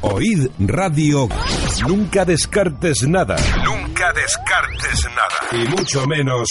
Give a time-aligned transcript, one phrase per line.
[0.00, 1.28] Oíd Radio.
[1.86, 3.36] Nunca descartes nada.
[3.64, 5.62] Nunca descartes nada.
[5.64, 6.48] Y mucho menos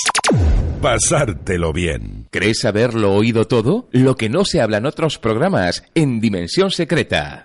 [0.81, 2.27] pasártelo bien.
[2.31, 3.88] ¿Crees haberlo oído todo?
[3.91, 7.44] Lo que no se habla en otros programas en Dimensión Secreta.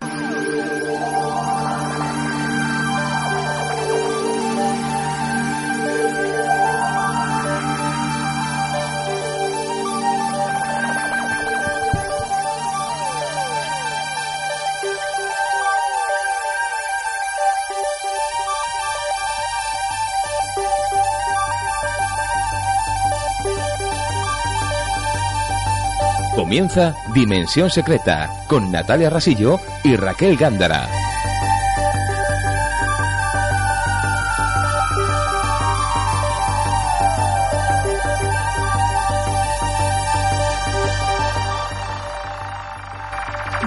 [26.57, 30.89] Comienza Dimensión Secreta con Natalia Rasillo y Raquel Gándara.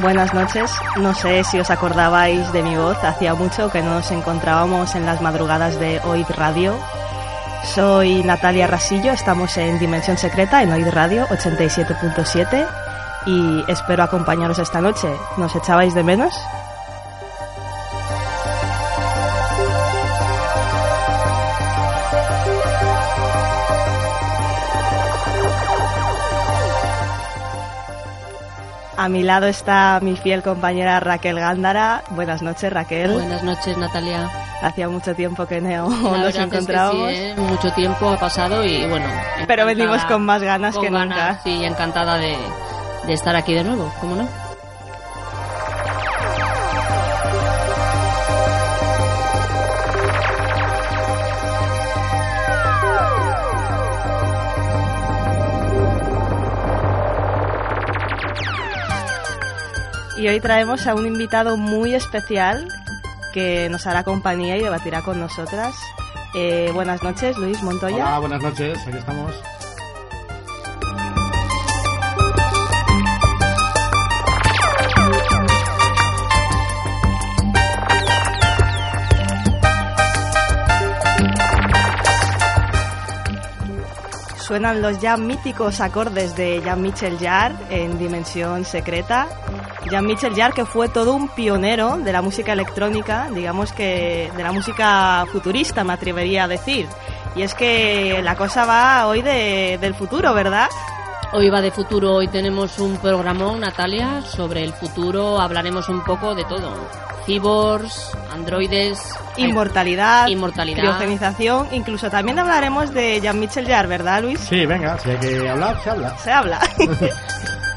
[0.01, 0.71] Buenas noches.
[0.99, 2.97] No sé si os acordabais de mi voz.
[3.03, 6.75] Hacía mucho que no nos encontrábamos en las madrugadas de Oid Radio.
[7.79, 12.67] Soy Natalia Rasillo, estamos en Dimensión Secreta en Oid Radio 87.7
[13.25, 15.07] y espero acompañaros esta noche.
[15.37, 16.35] ¿Nos echabais de menos?
[28.97, 32.03] A mi lado está mi fiel compañera Raquel Gándara.
[32.09, 33.13] Buenas noches, Raquel.
[33.13, 34.29] Buenas noches, Natalia.
[34.61, 37.11] Hacía mucho tiempo que no nos verdad es que encontrábamos.
[37.11, 37.35] sí, ¿eh?
[37.37, 39.05] Mucho tiempo ha pasado y bueno.
[39.47, 41.39] Pero venimos con más ganas con que ganas, nunca.
[41.43, 42.35] Sí, encantada de,
[43.07, 44.27] de estar aquí de nuevo, ¿cómo no?
[60.17, 62.67] Y hoy traemos a un invitado muy especial
[63.33, 65.75] que nos hará compañía y debatirá con nosotras.
[66.33, 68.05] Eh, buenas noches, Luis Montoya.
[68.05, 69.33] Hola, buenas noches, aquí estamos.
[84.49, 89.27] Suenan los ya míticos acordes de Jean-Michel Jarre en Dimensión Secreta.
[89.89, 94.51] Jean-Michel Jarre que fue todo un pionero de la música electrónica, digamos que de la
[94.51, 96.87] música futurista me atrevería a decir.
[97.35, 100.67] Y es que la cosa va hoy de- del futuro, ¿verdad?
[101.31, 106.33] Hoy va de futuro, hoy tenemos un programón, Natalia, sobre el futuro, hablaremos un poco
[106.33, 106.73] de todo.
[107.27, 108.99] Cyborgs, androides,
[109.37, 110.79] Inmortalidad, Inmortalidad.
[110.79, 114.39] criogenización, incluso también hablaremos de Jean-Michel Jarre, ¿verdad, Luis?
[114.39, 116.17] Sí, venga, si hay que hablar, se habla.
[116.17, 116.59] Se habla.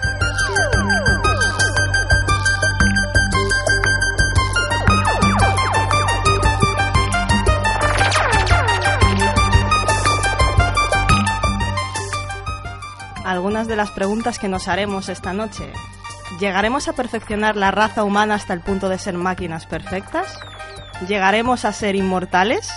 [13.62, 15.72] Algunas de las preguntas que nos haremos esta noche.
[16.40, 20.36] ¿Llegaremos a perfeccionar la raza humana hasta el punto de ser máquinas perfectas?
[21.06, 22.68] ¿Llegaremos a ser inmortales?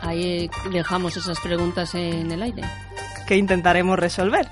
[0.00, 2.62] Ahí dejamos esas preguntas en el aire.
[3.26, 4.48] Que intentaremos resolver.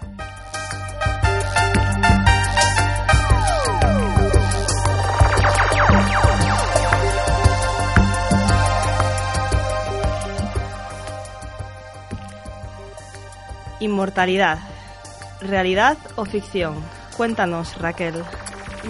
[13.79, 14.72] Inmortalidad.
[15.47, 16.75] ¿Realidad o ficción?
[17.17, 18.15] Cuéntanos, Raquel.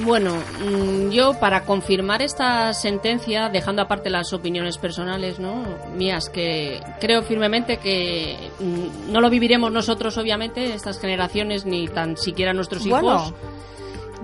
[0.05, 5.65] Bueno, mm, yo para confirmar esta sentencia, dejando aparte las opiniones personales, ¿no?
[5.95, 12.17] Mías, que creo firmemente que mm, no lo viviremos nosotros, obviamente, estas generaciones, ni tan
[12.17, 13.03] siquiera nuestros hijos.
[13.03, 13.35] Bueno,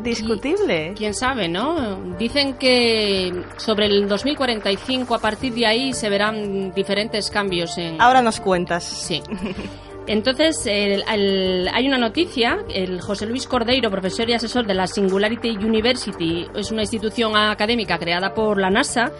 [0.02, 0.94] discutible.
[0.96, 1.98] Quién sabe, ¿no?
[2.18, 8.00] Dicen que sobre el 2045, a partir de ahí, se verán diferentes cambios en.
[8.00, 8.84] Ahora nos cuentas.
[8.84, 9.22] Sí.
[10.08, 16.46] Entonces, hay una noticia, el José Luis Cordeiro, profesor y asesor de la Singularity University,
[16.56, 19.12] es una institución académica creada por la NASA,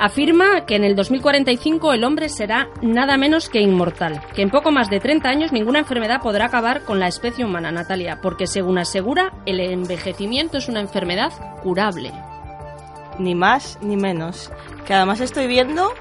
[0.00, 4.72] afirma que en el 2045 el hombre será nada menos que inmortal, que en poco
[4.72, 8.78] más de 30 años ninguna enfermedad podrá acabar con la especie humana, Natalia, porque según
[8.78, 11.30] asegura, el envejecimiento es una enfermedad
[11.62, 12.10] curable.
[13.18, 14.50] Ni más ni menos.
[14.86, 15.92] Que además estoy viendo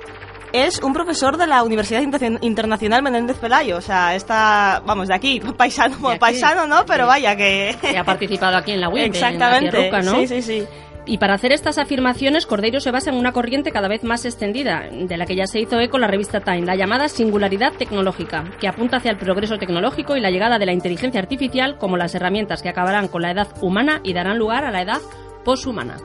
[0.54, 3.78] es un profesor de la Universidad Inter- Internacional Menéndez Pelayo.
[3.78, 6.20] O sea, está, vamos, de aquí, paisano, De aquí.
[6.20, 6.86] paisano, ¿no?
[6.86, 7.76] Pero vaya que...
[7.82, 9.58] Que ha participado aquí en la WIT, Exactamente.
[9.58, 10.20] en la Tierruca, ¿no?
[10.20, 10.66] Sí, sí, sí.
[11.04, 14.84] Y para hacer estas afirmaciones, Cordeiro se basa en una corriente cada vez más extendida,
[14.92, 18.68] de la que ya se hizo eco la revista Time, la llamada singularidad tecnológica, que
[18.68, 22.62] apunta hacia el progreso tecnológico y la llegada de la inteligencia artificial como las herramientas
[22.62, 25.00] que acabarán con la edad humana y darán lugar a la edad
[25.44, 25.98] poshumana.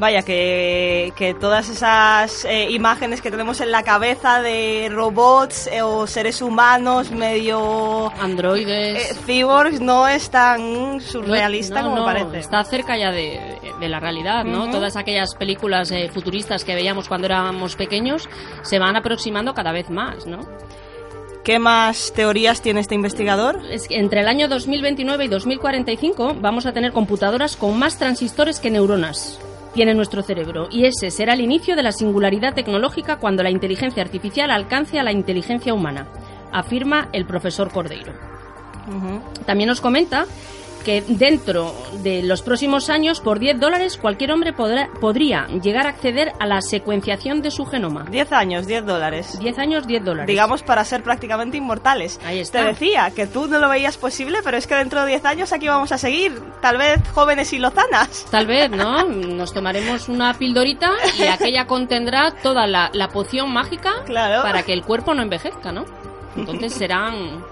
[0.00, 5.82] Vaya, que, que todas esas eh, imágenes que tenemos en la cabeza de robots eh,
[5.82, 9.10] o seres humanos medio Androides.
[9.10, 12.38] eh, cyborgs no es tan surrealista No, como no, parece.
[12.38, 14.70] Está cerca ya de, de la realidad, ¿no?
[14.70, 18.26] Todas aquellas películas eh, futuristas que veíamos cuando éramos pequeños
[18.62, 20.38] se van aproximando cada vez más, ¿no?
[21.44, 23.60] ¿Qué más teorías tiene este investigador?
[23.70, 28.60] Es que entre el año 2029 y 2045 vamos a tener computadoras con más transistores
[28.60, 29.38] que neuronas.
[29.74, 34.02] Tiene nuestro cerebro y ese será el inicio de la singularidad tecnológica cuando la inteligencia
[34.02, 36.08] artificial alcance a la inteligencia humana,
[36.52, 38.12] afirma el profesor Cordeiro.
[39.46, 40.26] También nos comenta
[40.80, 45.90] que dentro de los próximos años, por 10 dólares, cualquier hombre podrá- podría llegar a
[45.90, 48.04] acceder a la secuenciación de su genoma.
[48.10, 49.38] 10 años, 10 dólares.
[49.38, 50.26] 10 años, 10 dólares.
[50.26, 52.18] Digamos para ser prácticamente inmortales.
[52.24, 52.60] Ahí está.
[52.60, 55.52] Te decía que tú no lo veías posible, pero es que dentro de 10 años
[55.52, 58.26] aquí vamos a seguir, tal vez jóvenes y lozanas.
[58.30, 59.04] Tal vez, ¿no?
[59.04, 64.42] Nos tomaremos una pildorita y aquella contendrá toda la, la poción mágica Claro.
[64.42, 65.84] para que el cuerpo no envejezca, ¿no?
[66.36, 67.44] Entonces serán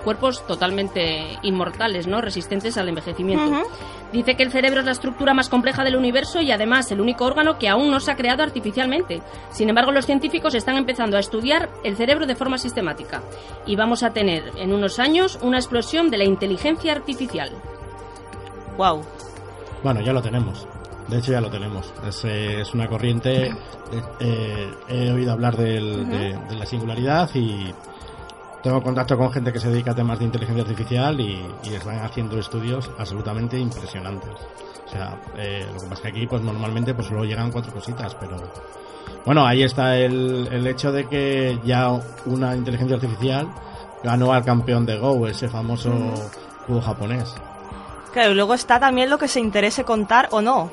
[0.00, 2.20] cuerpos totalmente inmortales, ¿no?
[2.20, 3.62] Resistentes al envejecimiento.
[4.12, 7.24] Dice que el cerebro es la estructura más compleja del universo y además el único
[7.26, 9.22] órgano que aún no se ha creado artificialmente.
[9.50, 13.22] Sin embargo, los científicos están empezando a estudiar el cerebro de forma sistemática
[13.66, 17.50] y vamos a tener en unos años una explosión de la inteligencia artificial.
[18.76, 19.02] Wow.
[19.84, 20.66] Bueno, ya lo tenemos.
[21.08, 21.92] De hecho, ya lo tenemos.
[22.06, 23.46] Es, eh, es una corriente.
[23.48, 23.54] eh,
[24.20, 27.72] eh, he oído hablar del- de, de la singularidad y
[28.62, 31.98] tengo contacto con gente que se dedica a temas de inteligencia artificial y, y están
[32.00, 34.30] haciendo estudios absolutamente impresionantes.
[34.86, 37.72] O sea, eh, lo que pasa es que aquí, pues normalmente, pues solo llegan cuatro
[37.72, 38.36] cositas, pero
[39.24, 41.90] bueno, ahí está el, el hecho de que ya
[42.26, 43.48] una inteligencia artificial
[44.02, 45.92] ganó al campeón de Go, ese famoso
[46.66, 47.34] juego japonés.
[48.12, 50.70] Claro, y luego está también lo que se interese contar o no,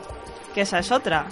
[0.56, 1.28] que esa es otra.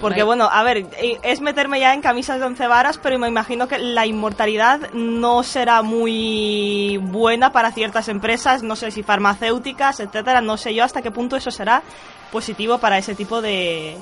[0.00, 3.26] Porque bueno, a ver, eh, es meterme ya en camisas de once varas, pero me
[3.28, 10.00] imagino que la inmortalidad no será muy buena para ciertas empresas, no sé si farmacéuticas,
[10.00, 11.82] etcétera, no sé yo hasta qué punto eso será
[12.30, 13.96] positivo para ese tipo de...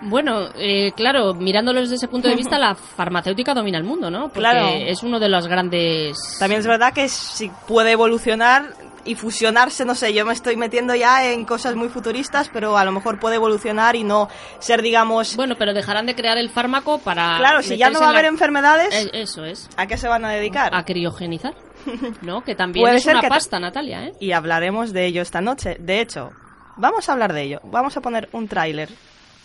[0.00, 4.24] Bueno, eh, claro, mirándolo desde ese punto de vista, la farmacéutica domina el mundo, ¿no?
[4.28, 4.68] Porque Claro.
[4.68, 6.16] es uno de los grandes...
[6.38, 8.72] También es verdad que si puede evolucionar
[9.04, 12.84] y fusionarse, no sé, yo me estoy metiendo ya en cosas muy futuristas, pero a
[12.84, 14.28] lo mejor puede evolucionar y no
[14.58, 15.36] ser, digamos...
[15.36, 17.36] Bueno, pero dejarán de crear el fármaco para...
[17.38, 19.68] claro, si ya no va a en la- haber enfermedades, Eh, Eso es.
[19.76, 20.74] ¿a qué se van a dedicar?
[20.74, 21.54] A criogenizar.
[22.22, 22.42] ¿No?
[22.42, 24.12] Que también Puede es ser una que ta- pasta, Natalia, ¿eh?
[24.20, 25.76] Y hablaremos de ello esta noche.
[25.78, 26.30] De hecho,
[26.76, 27.60] vamos a hablar de ello.
[27.64, 28.88] Vamos a poner un tráiler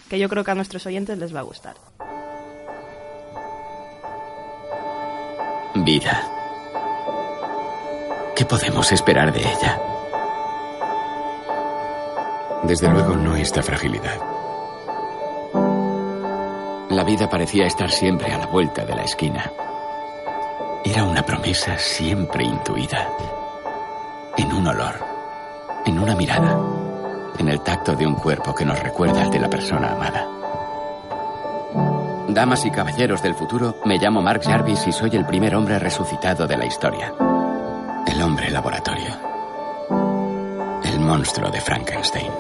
[0.10, 1.76] que yo creo que a nuestros oyentes les va a gustar.
[5.76, 6.30] Vida.
[8.36, 9.80] ¿Qué podemos esperar de ella?
[12.64, 14.20] Desde luego no esta fragilidad.
[16.90, 19.52] La vida parecía estar siempre a la vuelta de la esquina.
[20.84, 23.08] Era una promesa siempre intuida.
[24.36, 24.96] En un olor,
[25.86, 26.58] en una mirada,
[27.38, 30.28] en el tacto de un cuerpo que nos recuerda al de la persona amada.
[32.30, 36.48] Damas y caballeros del futuro, me llamo Mark Jarvis y soy el primer hombre resucitado
[36.48, 37.13] de la historia.
[38.05, 39.15] El hombre laboratorio.
[40.83, 42.31] El monstruo de Frankenstein.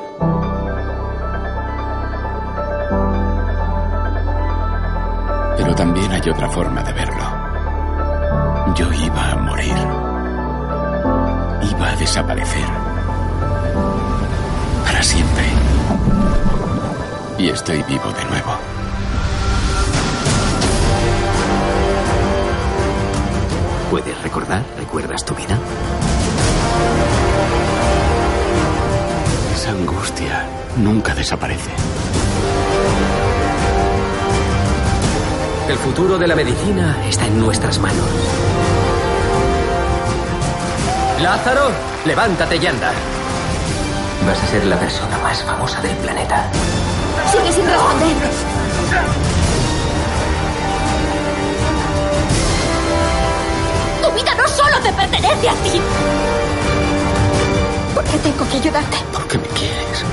[5.57, 7.23] Pero también hay otra forma de verlo.
[8.75, 9.77] Yo iba a morir.
[11.71, 12.67] Iba a desaparecer.
[14.85, 15.43] Para siempre.
[17.39, 18.72] Y estoy vivo de nuevo.
[23.93, 24.63] ¿Puedes recordar?
[24.79, 25.55] ¿Recuerdas tu vida?
[29.53, 30.47] Esa angustia
[30.77, 31.69] nunca desaparece.
[35.69, 38.09] El futuro de la medicina está en nuestras manos.
[41.21, 41.69] Lázaro,
[42.03, 42.91] levántate y anda.
[44.25, 46.49] Vas a ser la persona más famosa del planeta.
[47.31, 49.42] Sigue sin responder.
[54.13, 55.81] Vida no solo te pertenece a ti.
[57.93, 58.97] ¿Por qué tengo que ayudarte?
[59.11, 60.05] Porque me quieres.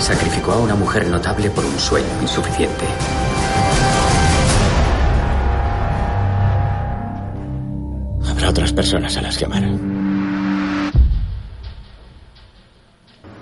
[0.00, 2.84] Sacrificó a una mujer notable por un sueño insuficiente.
[8.30, 9.64] Habrá otras personas a las que amar.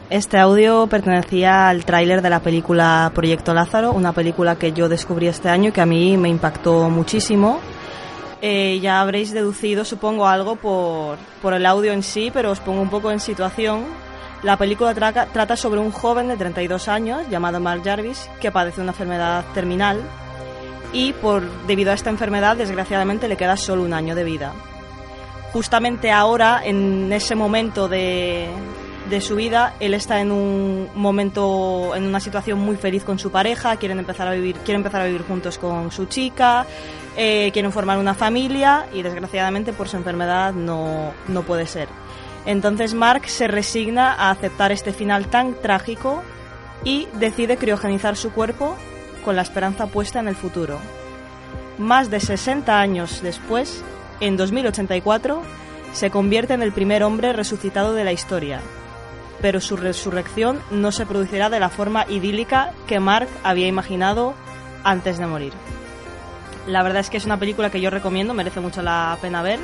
[0.08, 5.26] Este audio pertenecía al tráiler de la película Proyecto Lázaro, una película que yo descubrí
[5.26, 7.58] este año y que a mí me impactó muchísimo.
[8.48, 12.80] Eh, ya habréis deducido, supongo, algo por, por el audio en sí, pero os pongo
[12.80, 13.82] un poco en situación.
[14.44, 18.80] La película traca- trata sobre un joven de 32 años llamado Mark Jarvis que padece
[18.82, 20.00] una enfermedad terminal
[20.92, 24.52] y por debido a esta enfermedad desgraciadamente le queda solo un año de vida.
[25.52, 28.46] Justamente ahora, en ese momento de,
[29.10, 33.32] de su vida, él está en un momento, en una situación muy feliz con su
[33.32, 36.66] pareja, quieren empezar a vivir, quieren empezar a vivir juntos con su chica,
[37.16, 41.88] eh, quieren formar una familia y desgraciadamente por su enfermedad no, no puede ser.
[42.44, 46.22] Entonces Mark se resigna a aceptar este final tan trágico
[46.84, 48.76] y decide criogenizar su cuerpo
[49.24, 50.78] con la esperanza puesta en el futuro.
[51.78, 53.82] Más de 60 años después,
[54.20, 55.42] en 2084,
[55.92, 58.60] se convierte en el primer hombre resucitado de la historia.
[59.42, 64.34] Pero su resurrección no se producirá de la forma idílica que Mark había imaginado
[64.84, 65.52] antes de morir.
[66.66, 69.60] La verdad es que es una película que yo recomiendo, merece mucho la pena ver,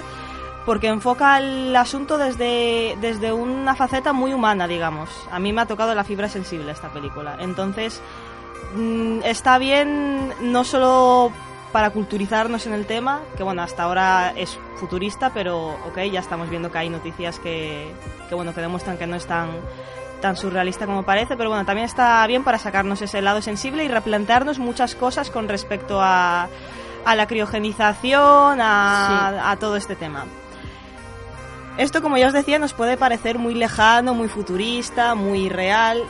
[0.64, 5.10] porque enfoca el asunto desde, desde una faceta muy humana, digamos.
[5.30, 7.36] A mí me ha tocado la fibra sensible esta película.
[7.40, 8.00] Entonces,
[8.76, 11.32] mm, está bien no solo
[11.72, 16.50] para culturizarnos en el tema, que bueno, hasta ahora es futurista, pero ok, ya estamos
[16.50, 17.90] viendo que hay noticias que,
[18.28, 19.48] que bueno, que demuestran que no es tan,
[20.20, 23.88] tan surrealista como parece, pero bueno, también está bien para sacarnos ese lado sensible y
[23.88, 26.48] replantearnos muchas cosas con respecto a,
[27.04, 30.24] a la criogenización, a, a todo este tema.
[31.78, 36.02] Esto, como ya os decía, nos puede parecer muy lejano, muy futurista, muy real,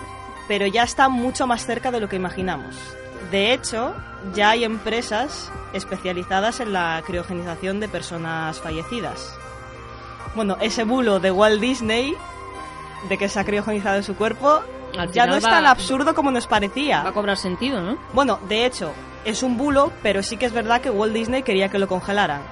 [0.49, 2.76] pero ya está mucho más cerca de lo que imaginamos.
[3.30, 3.94] De hecho,
[4.34, 9.38] ya hay empresas especializadas en la criogenización de personas fallecidas.
[10.34, 12.14] Bueno, ese bulo de Walt Disney,
[13.08, 14.62] de que se ha criogenizado su cuerpo,
[14.99, 17.02] Al ya no es tan absurdo como nos parecía.
[17.02, 17.99] Va a cobrar sentido, ¿no?
[18.12, 18.92] Bueno, de hecho,
[19.24, 22.42] es un bulo, pero sí que es verdad que Walt Disney quería que lo congelaran.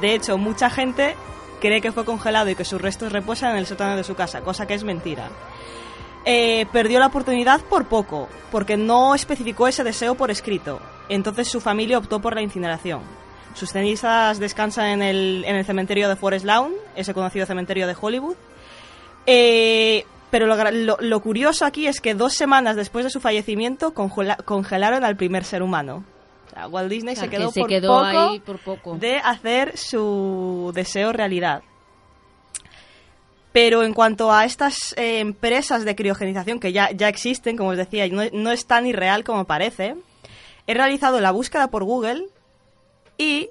[0.00, 1.14] De hecho, mucha gente
[1.60, 4.40] cree que fue congelado y que sus restos reposan en el sótano de su casa,
[4.42, 5.28] cosa que es mentira.
[6.24, 10.80] Eh, perdió la oportunidad por poco, porque no especificó ese deseo por escrito.
[11.08, 13.00] Entonces su familia optó por la incineración.
[13.54, 17.96] Sus cenizas descansan en el, en el cementerio de Forest Lawn, ese conocido cementerio de
[17.98, 18.36] Hollywood.
[19.26, 23.94] Eh, pero lo, lo- lo curioso aquí es que dos semanas después de su fallecimiento
[23.94, 26.04] congela- congelaron al primer ser humano.
[26.46, 28.58] O sea, Walt Disney O sea, se que quedó, se por, quedó poco ahí por
[28.58, 28.96] poco.
[28.96, 31.62] de hacer su deseo realidad.
[33.52, 37.76] Pero en cuanto a estas eh, empresas de criogenización que ya, ya existen, como os
[37.76, 39.96] decía, no, no es tan irreal como parece,
[40.66, 42.26] he realizado la búsqueda por Google
[43.16, 43.48] y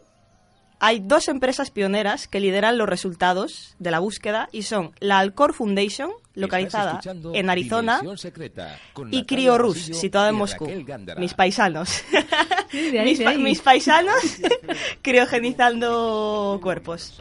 [0.80, 5.54] hay dos empresas pioneras que lideran los resultados de la búsqueda y son la Alcor
[5.54, 7.00] Foundation, localizada
[7.34, 10.70] en Arizona, Secreta, y Natalia CrioRus, Rosillo situada en Moscú.
[11.18, 12.04] Mis paisanos.
[12.72, 13.38] de ahí, mis, de pa- ahí.
[13.38, 14.16] mis paisanos
[15.02, 17.20] criogenizando cuerpos.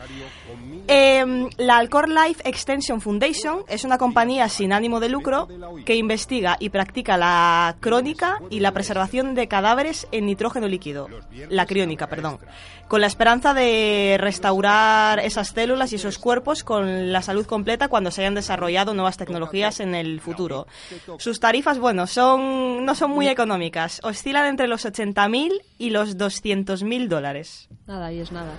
[0.89, 5.49] Eh, la Alcor Life Extension Foundation es una compañía sin ánimo de lucro
[5.85, 11.09] que investiga y practica la crónica y la preservación de cadáveres en nitrógeno líquido.
[11.49, 12.39] La criónica, perdón.
[12.89, 18.13] Con la esperanza de restaurar esas células y esos cuerpos con la salud completa cuando
[18.13, 20.69] se hayan desarrollado nuevas tecnologías en el futuro.
[21.19, 24.01] Sus tarifas, bueno, son no son muy económicas.
[24.05, 25.36] Oscilan entre los 80.000
[25.79, 27.69] y los 200.000 dólares.
[27.87, 28.53] Nada, y es nada.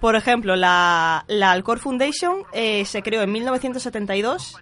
[0.00, 4.54] Por ejemplo, la, la Alcor Foundation eh, se creó en 1972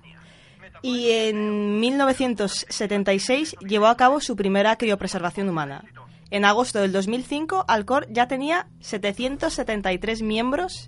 [0.82, 5.84] y en 1976 llevó a cabo su primera criopreservación humana.
[6.30, 10.86] En agosto del 2005, Alcor ya tenía 773 miembros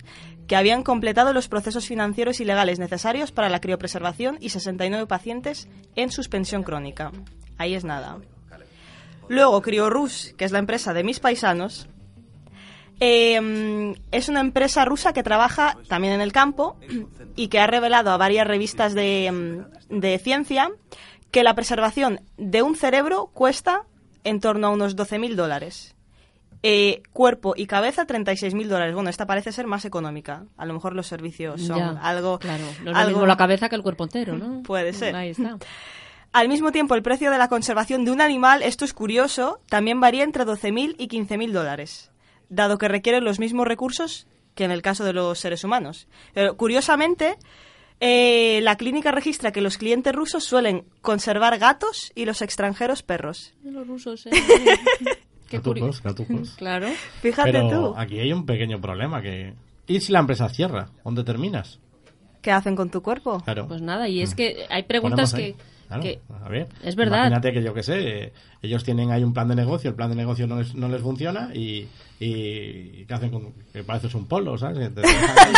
[0.48, 5.68] que habían completado los procesos financieros y legales necesarios para la criopreservación y 69 pacientes
[5.94, 7.12] en suspensión crónica.
[7.58, 8.18] Ahí es nada.
[9.28, 11.88] Luego, CrioRus, que es la empresa de mis paisanos,
[13.00, 16.76] eh, es una empresa rusa que trabaja también en el campo
[17.36, 19.30] y que ha revelado a varias revistas de,
[19.90, 20.70] mm, de ciencia
[21.30, 23.82] que la preservación de un cerebro cuesta
[24.24, 25.94] en torno a unos 12.000 dólares.
[26.64, 28.92] Eh, cuerpo y cabeza 36.000 dólares.
[28.92, 30.44] Bueno, esta parece ser más económica.
[30.56, 32.40] A lo mejor los servicios son Ya, algo...
[32.40, 34.62] Claro, no es lo algo- mismo la cabeza que el cuerpo entero, ¿no?
[34.64, 35.14] Puede ser.
[35.14, 35.56] Ahí está.
[36.38, 39.98] Al mismo tiempo, el precio de la conservación de un animal, esto es curioso, también
[39.98, 42.12] varía entre 12.000 y 15.000 dólares,
[42.48, 46.06] dado que requieren los mismos recursos que en el caso de los seres humanos.
[46.34, 47.36] Pero, curiosamente,
[48.00, 53.54] Eh, la clínica registra que los clientes rusos suelen conservar gatos y los extranjeros perros.
[53.64, 54.30] Los rusos, ¿eh?
[55.50, 56.02] Qué Gatucos, curioso.
[56.04, 56.50] gatucos.
[56.56, 56.86] Claro.
[57.20, 59.54] Fíjate Pero tú, aquí hay un pequeño problema que...
[59.88, 60.90] ¿Y si la empresa cierra?
[61.04, 61.80] ¿Dónde terminas?
[62.40, 63.40] ¿qué hacen con tu cuerpo?
[63.40, 63.66] Claro.
[63.66, 65.56] Pues nada, y es que hay preguntas que,
[65.88, 67.16] Claro, que- a ver, es verdad.
[67.18, 70.10] Imagínate que yo que sé, eh, ellos tienen ahí un plan de negocio, el plan
[70.10, 71.88] de negocio no les, no les funciona y,
[72.20, 74.94] y ¿qué hacen con que pareces un polo, ¿sabes?
[74.94, 75.52] Te ahí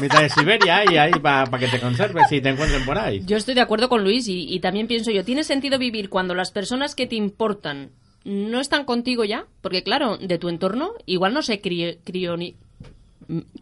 [0.00, 3.22] mitad de Siberia y ahí para que te conserves y te encuentren por ahí.
[3.26, 6.34] Yo estoy de acuerdo con Luis y, y también pienso yo, ¿tiene sentido vivir cuando
[6.34, 7.90] las personas que te importan
[8.24, 9.44] no están contigo ya?
[9.60, 12.54] Porque claro, de tu entorno igual no se cri- crioni-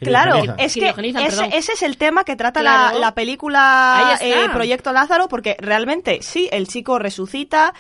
[0.01, 0.93] Claro, es que
[1.53, 2.95] ese, es el tema que trata Claro.
[2.95, 7.73] la, la película eh, Proyecto Lázaro, porque realmente sí, el chico resucita,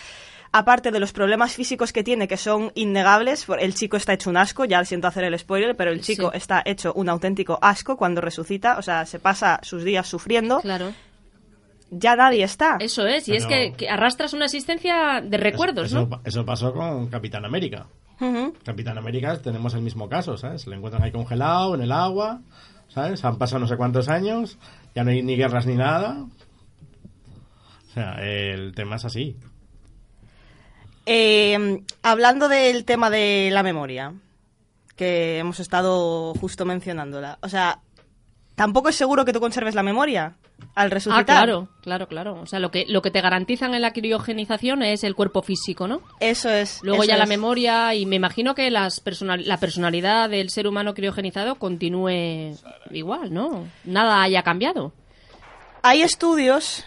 [0.52, 4.28] aparte de los problemas físicos que tiene, que son innegables, por- el chico está hecho
[4.30, 6.36] un asco, ya siento hacer el spoiler, pero el chico Sí.
[6.38, 10.92] está hecho un auténtico asco cuando resucita, o sea, se pasa sus días sufriendo, Claro,
[11.90, 12.76] ya nadie está.
[12.80, 16.20] eso es, y es que arrastras una existencia de recuerdos, eso, ¿no?
[16.24, 17.86] eso pasó con Capitán América.
[18.64, 20.66] Capitán América tenemos el mismo caso, ¿sabes?
[20.66, 22.40] Le encuentran ahí congelado en el agua,
[22.88, 23.24] ¿sabes?
[23.24, 24.58] Han pasado no sé cuántos años,
[24.94, 26.26] ya no hay ni guerras ni nada.
[27.90, 29.36] O sea, el tema es así.
[31.04, 34.14] Eh, hablando del tema de la memoria,
[34.94, 37.80] que hemos estado justo mencionándola, o sea,
[38.54, 40.36] tampoco es seguro que tú conserves la memoria
[40.74, 41.22] al resucitar.
[41.22, 42.40] Ah, claro, claro, claro.
[42.40, 45.88] O sea, lo que, lo que te garantizan en la criogenización es el cuerpo físico,
[45.88, 46.02] ¿no?
[46.20, 46.80] Eso es.
[46.82, 50.66] Luego eso ya la memoria y me imagino que las personal, la personalidad del ser
[50.66, 52.54] humano criogenizado continúe
[52.90, 53.66] igual, ¿no?
[53.84, 54.92] Nada haya cambiado.
[55.82, 56.84] Hay estudios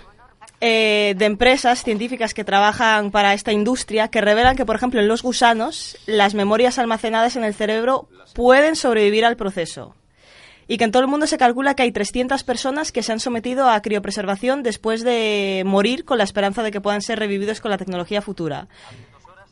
[0.62, 5.08] eh, de empresas científicas que trabajan para esta industria que revelan que, por ejemplo, en
[5.08, 9.96] los gusanos, las memorias almacenadas en el cerebro pueden sobrevivir al proceso.
[10.68, 13.20] Y que en todo el mundo se calcula que hay 300 personas que se han
[13.20, 17.70] sometido a criopreservación después de morir con la esperanza de que puedan ser revividos con
[17.72, 18.68] la tecnología futura.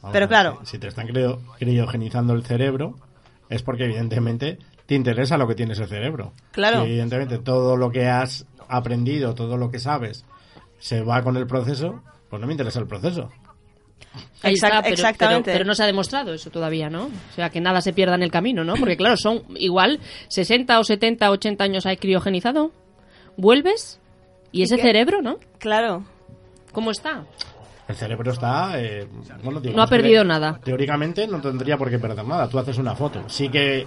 [0.02, 0.60] Vamos Pero claro.
[0.66, 2.96] Si, te están crio- criogenizando el cerebro,
[3.50, 6.34] es porque evidentemente te interesa lo que tienes el cerebro.
[6.52, 6.82] Claro.
[6.82, 10.26] Si evidentemente todo lo que has aprendido, todo lo que sabes,
[10.80, 13.30] se va con el proceso, pues no me interesa el proceso.
[14.44, 15.46] Ahí Exact- está, pero, exactamente.
[15.46, 17.06] Pero, pero no se ha demostrado eso todavía, ¿no?
[17.06, 18.76] O sea, que nada se pierda en el camino, ¿no?
[18.76, 22.72] Porque claro, son igual 60 o 70, 80 años hay criogenizado.
[23.38, 24.00] Vuelves
[24.52, 24.82] y ese qué?
[24.84, 25.38] cerebro, ¿no?
[25.60, 26.04] Claro.
[26.72, 27.24] ¿Cómo está?
[27.88, 28.80] El cerebro está...
[28.82, 29.08] eh,
[29.44, 30.60] bueno, digamos No ha que perdido nada.
[30.64, 32.48] Teóricamente no tendría por qué perder nada.
[32.48, 33.24] Tú haces una foto.
[33.28, 33.86] Sí que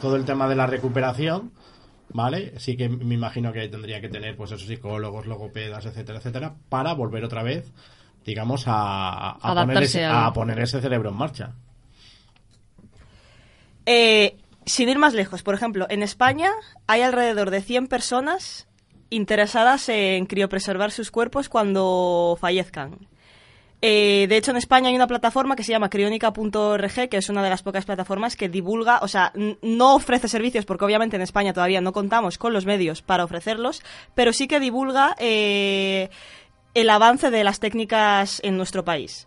[0.00, 1.52] todo el tema de la recuperación,
[2.10, 2.52] ¿vale?
[2.58, 6.92] Sí que me imagino que tendría que tener pues esos psicólogos, logopedas, etcétera, etcétera, para
[6.94, 7.72] volver otra vez,
[8.28, 11.52] digamos, a, a- poner, ese, a- poner ese cerebro en marcha.
[13.86, 14.36] Eh,
[14.66, 16.50] sin ir más lejos, por ejemplo, en España
[16.86, 18.68] hay alrededor de 100 personas
[19.10, 22.98] interesadas en criopreservar sus cuerpos cuando fallezcan.
[23.80, 27.44] Eh, de hecho, en España hay una plataforma que se llama crionica.org, que es una
[27.44, 31.52] de las pocas plataformas que divulga, o sea, no ofrece servicios, porque obviamente en España
[31.54, 33.82] todavía no contamos con los medios para ofrecerlos,
[34.16, 36.10] pero sí que divulga eh,
[36.74, 39.26] el avance de las técnicas en nuestro país.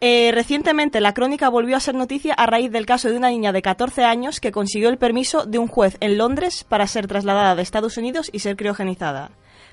[0.00, 3.52] Eh, recientemente la crónica volvió a ser noticia a raíz del caso de una niña
[3.52, 7.54] de 14 años que consiguió el permiso de un juez en Londres para ser trasladada
[7.54, 9.30] de Estados Unidos y ser criogenizada.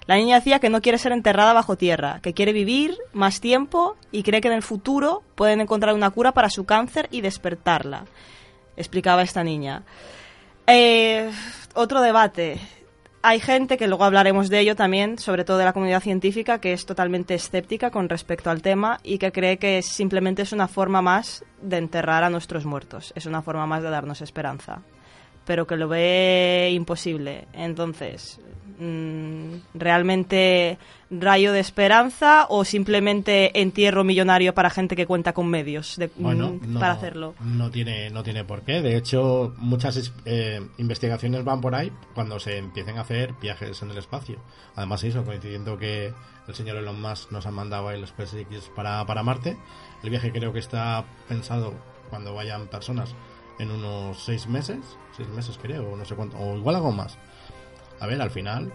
[0.08, 3.98] La niña decía que no quiere ser enterrada bajo tierra, que quiere vivir más tiempo
[4.12, 8.06] y cree que en el futuro pueden encontrar una cura para su cáncer y despertarla,
[8.78, 9.84] explicaba esta niña.
[10.66, 11.30] Eh,
[11.76, 12.60] otro debate.
[13.24, 16.74] Hay gente, que luego hablaremos de ello también, sobre todo de la comunidad científica, que
[16.74, 21.04] es totalmente escéptica con respecto al tema y que cree que simplemente es una forma
[21.04, 24.82] más de enterrar a nuestros muertos, es una forma más de darnos esperanza,
[25.46, 27.46] pero que lo ve imposible.
[27.54, 28.40] Entonces,
[28.80, 30.78] mm, ¿realmente
[31.10, 36.54] rayo de esperanza o simplemente entierro millonario para gente que cuenta con medios de- Bueno,
[36.62, 37.36] mm, no, para hacerlo?
[37.42, 38.82] No tiene, no tiene por qué.
[38.82, 43.92] De hecho, muchas eh, investigaciones van por ahí cuando se empiecen a hacer viajes en
[43.92, 44.40] el espacio.
[44.76, 46.14] Además, eso, coincidiendo que
[46.48, 49.58] el señor Elon Musk nos ha mandado el SpaceX para, para Marte.
[50.04, 51.74] El viaje creo que está pensado
[52.10, 53.14] cuando vayan personas
[53.62, 54.80] en unos seis meses.
[55.16, 56.38] Seis meses creo, o no sé cuánto.
[56.38, 57.18] O igual algo más.
[58.00, 58.72] A ver, al final...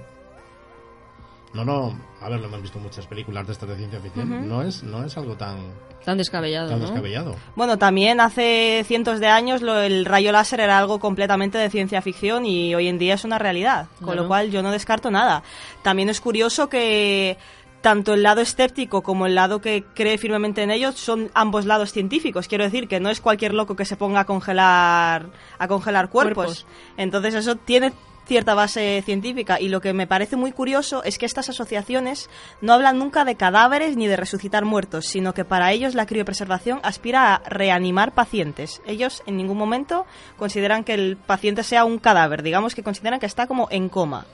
[1.54, 4.30] No, no, a ver, lo hemos visto en muchas películas de estas de ciencia ficción.
[4.30, 4.44] Ujú.
[4.46, 5.56] no, es, no es algo tan,
[6.04, 6.84] Tan descabellado, tan ¿no?
[6.86, 7.34] descabellado.
[7.54, 12.02] Bueno, también hace cientos de años lo- el rayo láser era algo completamente de ciencia
[12.02, 14.22] ficción y hoy en día es una realidad, con Claro.
[14.22, 15.42] lo cual yo no descarto nada.
[15.82, 17.38] También es curioso que
[17.80, 21.92] tanto el lado escéptico como el lado que cree firmemente en ellos son ambos lados
[21.92, 22.48] científicos.
[22.48, 25.26] Quiero decir que no es cualquier loco que se ponga a congelar
[25.58, 26.34] a congelar cuerpos.
[26.46, 26.66] Cuerpos.
[26.96, 27.92] Entonces eso tiene
[28.26, 32.28] cierta base científica y lo que me parece muy curioso es que estas asociaciones
[32.60, 36.80] no hablan nunca de cadáveres ni de resucitar muertos, sino que para ellos la criopreservación
[36.82, 38.82] aspira a reanimar pacientes.
[38.86, 43.26] Ellos en ningún momento consideran que el paciente sea un cadáver, digamos que consideran que
[43.26, 44.26] está como en coma.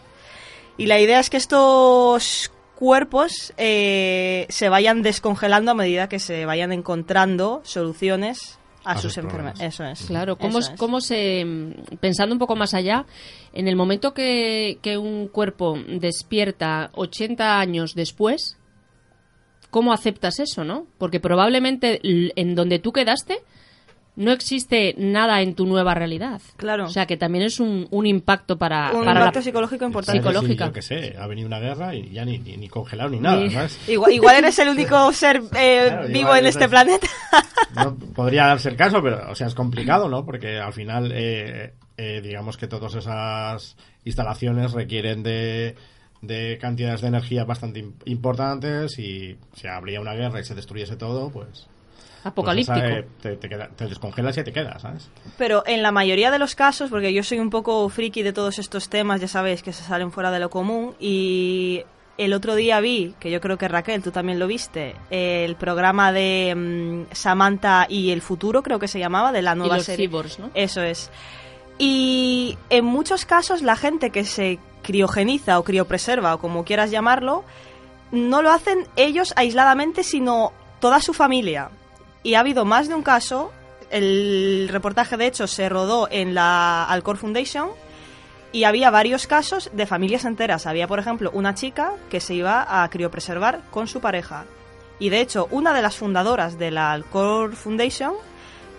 [0.78, 2.50] Y la idea es que estos
[2.82, 9.12] cuerpos eh, se vayan descongelando a medida que se vayan encontrando soluciones a, A sus
[9.12, 9.60] sus enfermedades.
[9.60, 10.06] Eso es.
[10.06, 10.78] Claro, ¿cómo, Eso es- es.
[10.80, 11.46] cómo se.
[12.00, 13.06] Pensando un poco más allá,
[13.52, 18.56] en el momento que, que un cuerpo despierta 80 años después,
[19.70, 20.88] ¿cómo aceptas eso, no?
[20.98, 23.38] Porque probablemente en donde tú quedaste
[24.14, 26.42] no existe nada en tu nueva realidad.
[26.56, 26.84] Claro.
[26.84, 29.42] O sea que también es un, un impacto para, Un para impacto la.
[29.44, 30.20] psicológico importante.
[30.20, 30.64] Psicológica.
[30.64, 33.20] Sí, yo qué sé, ha venido una guerra y ya ni, ni, ni congelado ni
[33.20, 33.40] nada.
[33.88, 37.06] Igual, igual eres el único ser eh, Claro, vivo en eres- este planeta.
[37.74, 40.26] No podría darse el caso, pero, o sea, es complicado, ¿no?
[40.26, 45.74] Porque al final, eh, eh, digamos que todas esas instalaciones requieren de,
[46.20, 50.96] de cantidades de energía bastante im- importantes y si habría una guerra y se destruyese
[50.96, 51.66] todo, pues...
[52.24, 52.78] Apocalíptico.
[52.78, 55.08] pues esa, eh, te, te queda- te descongelas y te quedas, ¿sabes?
[55.38, 58.58] Pero en la mayoría de los casos, porque yo soy un poco friki de todos
[58.58, 61.82] estos temas, ya sabéis que se salen fuera de lo común, y
[62.18, 66.12] el otro día vi, que yo creo que Raquel, tú también lo viste, el programa
[66.12, 66.54] de
[67.10, 70.06] mm, Samantha y el futuro, creo que se llamaba, de la y nueva los serie.
[70.06, 70.50] cyborgs, ¿no?
[70.54, 71.10] Eso es.
[71.78, 77.44] Y en muchos casos la gente que se criogeniza o criopreserva o como quieras llamarlo,
[78.12, 81.70] no lo hacen ellos aisladamente, sino toda su familia.
[82.22, 83.52] Y ha habido más de un caso,
[83.90, 87.70] el reportaje de hecho se rodó en la Alcor Foundation
[88.52, 90.66] y había varios casos de familias enteras.
[90.66, 94.44] Había, por ejemplo, una chica que se iba a criopreservar con su pareja.
[94.98, 98.12] Y de hecho, una de las fundadoras de la Alcor Foundation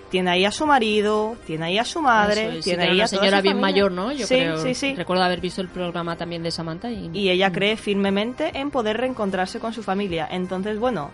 [0.10, 2.92] tiene ahí a su marido, tiene ahí a su madre, es, sí, tiene que era
[2.92, 3.72] ahí una a toda señora bien familia.
[3.74, 4.12] mayor, ¿no?
[4.12, 4.94] Yo sí, creo, sí, sí.
[4.94, 7.10] Recuerdo haber visto el programa también de Samantha y...
[7.12, 10.28] Y ella cree firmemente en poder reencontrarse con su familia.
[10.30, 11.10] Entonces, bueno,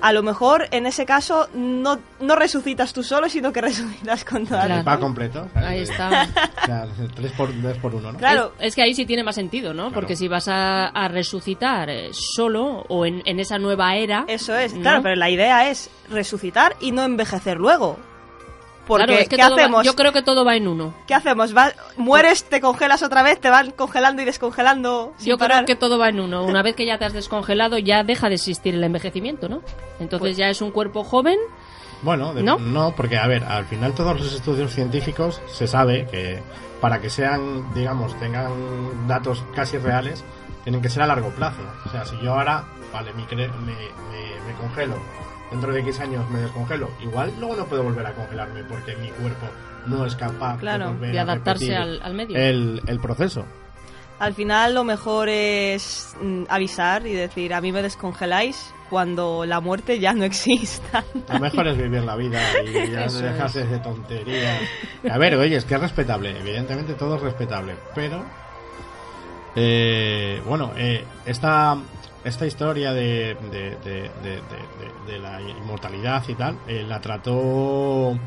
[0.00, 4.46] a lo mejor en ese caso no, no resucitas tú solo, sino que resucitas con
[4.46, 4.76] toda Claro.
[4.76, 5.48] la pack completo.
[5.54, 5.68] ¿sabes?
[5.68, 6.28] Ahí está.
[6.62, 8.18] O sea, tres por, tres por uno, ¿no?
[8.18, 8.52] Claro.
[8.58, 9.90] Es, es que ahí sí tiene más sentido, ¿no?
[9.90, 14.24] Porque si vas a, a resucitar eh, solo o en, en esa nueva era...
[14.28, 14.82] Eso es, ¿no?
[14.82, 17.98] claro, pero la idea es resucitar y no envejecer luego.
[18.86, 19.84] Porque, Claro, es que ¿qué va- hacemos?
[19.84, 20.94] yo creo que todo va en uno.
[21.06, 21.54] ¿Qué hacemos?
[21.56, 25.64] Va- mueres, te congelas otra vez, te van congelando y descongelando sin Yo creo parar.
[25.66, 26.44] que todo va en uno.
[26.44, 29.62] Una vez que ya te has descongelado, ya deja de existir el envejecimiento, ¿no?
[30.00, 31.38] Entonces ya es un cuerpo joven.
[32.02, 32.58] Bueno, de- ¿No?
[32.58, 32.94] ¿No?
[32.94, 36.40] porque a ver, al final todos los estudios científicos se sabe que
[36.80, 38.52] para que sean, digamos, tengan
[39.08, 40.24] datos casi reales,
[40.62, 41.60] tienen que ser a largo plazo.
[41.86, 44.94] O sea, si yo ahora, vale, me, cre- me, me- me congelo,
[45.50, 49.08] dentro de X años me descongelo, igual luego no puedo volver a congelarme porque mi
[49.08, 49.46] cuerpo
[49.86, 52.36] no es capaz Claro, de, volver de a adaptarse repetir al- al medio.
[52.38, 53.44] El, el proceso.
[54.20, 59.60] Al final lo mejor es mm, avisar y decir, a mí me descongeláis cuando la
[59.60, 61.04] muerte ya no exista.
[61.32, 64.60] Lo mejor es vivir la vida y ya Eso dejarse de tonterías.
[65.10, 68.24] A ver, oye, es que es respetable, evidentemente todo es respetable, pero
[69.56, 71.76] eh, bueno, eh, esta
[72.24, 78.18] esta historia de, de, de- de- de- de la inmortalidad y tal, eh, la trató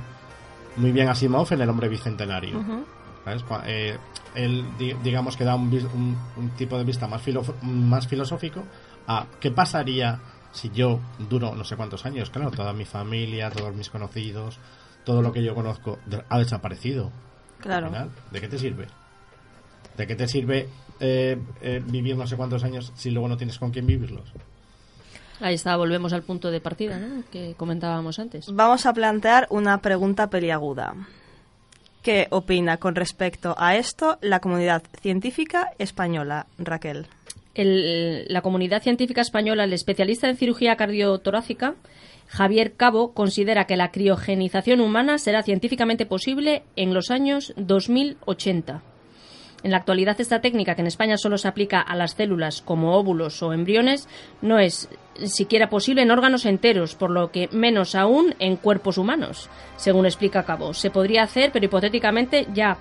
[0.78, 2.64] muy bien Asimov en El hombre bicentenario.
[3.66, 3.98] Eh,
[4.34, 8.64] él, di- digamos que da un, un- un tipo de vista más, filo- más filosófico
[9.08, 10.20] a qué pasaría
[10.52, 12.30] si yo duro no sé cuántos años.
[12.30, 14.60] Claro, toda mi familia, todos mis conocidos,
[15.04, 17.12] todo lo que yo conozco ha desaparecido.
[17.60, 17.88] Claro.
[17.88, 18.88] Al final, ¿De qué te sirve?
[19.98, 23.60] ¿De qué te sirve eh, eh, vivir no sé cuántos años si luego no tienes
[23.60, 24.32] con quién vivirlos?
[25.40, 27.24] Ahí está, volvemos al punto de partida, ¿no?
[27.32, 28.46] Que comentábamos antes.
[28.54, 30.94] Vamos a plantear una pregunta peliaguda.
[32.04, 37.08] ¿Qué opina con respecto a esto la comunidad científica española, Raquel?
[37.56, 41.76] El- la comunidad científica española, el especialista en cirugía cardiotorácica,
[42.28, 48.84] Javier Cabo, considera que la criogenización humana será científicamente posible en los años 2080.
[49.64, 52.96] En la actualidad esta técnica, que en España solo se aplica a las células como
[52.98, 54.08] óvulos o embriones,
[54.42, 54.90] no es
[55.26, 60.46] siquiera posible en órganos enteros, por lo que menos aún en cuerpos humanos, según explica
[60.46, 60.74] Cabo.
[60.74, 62.78] Se podría hacer, pero hipotéticamente ya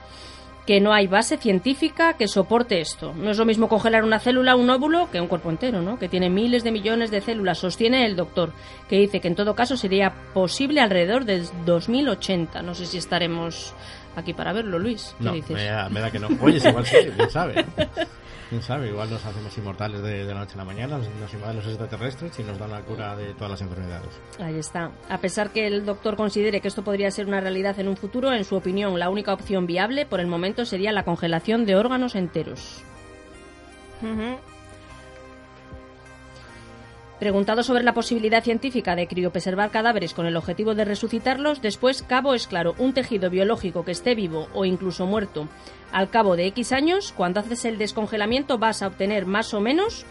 [0.66, 3.12] que no hay base científica que soporte esto.
[3.16, 5.98] No es lo mismo congelar una célula, un óvulo, que un cuerpo entero, ¿no?
[5.98, 8.52] Que tiene miles de millones de células, sostiene el doctor,
[8.88, 12.62] que dice que en todo caso sería posible alrededor del 2080.
[12.62, 13.74] No sé si estaremos
[14.16, 15.14] aquí para verlo, Luis.
[15.18, 15.50] ¿Qué No, dices?
[15.56, 16.28] me da, me da que no.
[16.40, 17.64] Oye, igual sí, quién sabe.
[18.50, 21.32] Quién sabe, igual nos hacemos inmortales de, de la noche a la mañana, nos, nos
[21.32, 24.10] invaden los extraterrestres y nos dan la cura de todas las enfermedades.
[24.38, 24.90] Ahí está.
[25.08, 28.32] A pesar que el doctor considere que esto podría ser una realidad en un futuro,
[28.32, 32.14] en su opinión, la única opción viable por el momento sería la congelación de órganos
[32.16, 32.82] enteros.
[34.02, 34.38] Ujú.
[37.20, 42.32] Preguntado sobre la posibilidad científica de criopreservar cadáveres con el objetivo de resucitarlos, después Cabo
[42.32, 45.46] es claro, un tejido biológico que esté vivo o incluso muerto
[45.92, 50.06] al cabo de X años, cuando haces el descongelamiento vas a obtener más o menos,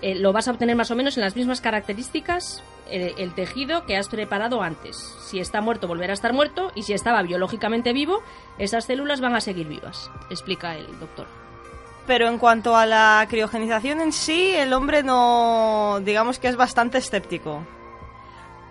[0.00, 3.84] eh, lo vas a obtener más o menos en las mismas características eh, el tejido
[3.84, 4.96] que has preparado antes.
[5.28, 8.22] Si está muerto, volverá a estar muerto y si estaba biológicamente vivo,
[8.56, 11.26] esas células van a seguir vivas, explica el doctor.
[12.08, 16.00] Pero en cuanto a la criogenización en sí, el hombre no.
[16.02, 17.66] digamos que es bastante escéptico.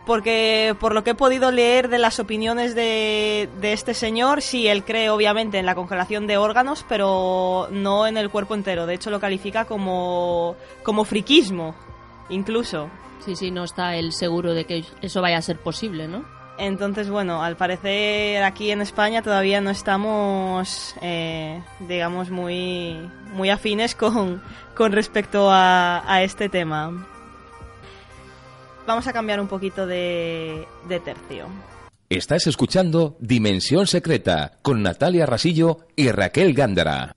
[0.08, 4.84] Porque por lo que he podido leer de las opiniones de, este señor, sí, él
[4.84, 8.88] cree obviamente en la congelación de órganos, pero no en el cuerpo entero.
[8.88, 11.76] De hecho, lo califica como, como friquismo,
[12.30, 12.90] incluso.
[13.24, 16.37] Sí, sí, no está él seguro de que eso vaya a ser posible, ¿no?
[16.58, 22.98] Entonces, bueno, al parecer aquí en España todavía no estamos, eh, digamos, muy,
[23.34, 24.42] muy afines con,
[24.76, 27.08] con respecto a, a este tema.
[28.88, 31.46] Vamos a cambiar un poquito de, de tercio.
[32.10, 37.14] Estás escuchando Dimensión Secreta con Natalia Rasillo y Raquel Gándara.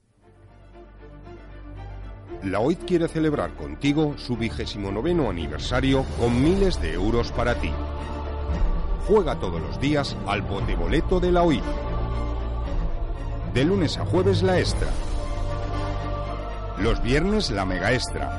[2.43, 7.71] La OIT quiere celebrar contigo su vigésimo noveno aniversario con miles de euros para ti.
[9.11, 11.65] Juega todos los días al boleto de la OIT.
[13.53, 14.87] De lunes a jueves la extra.
[16.79, 18.39] Los viernes la mega extra.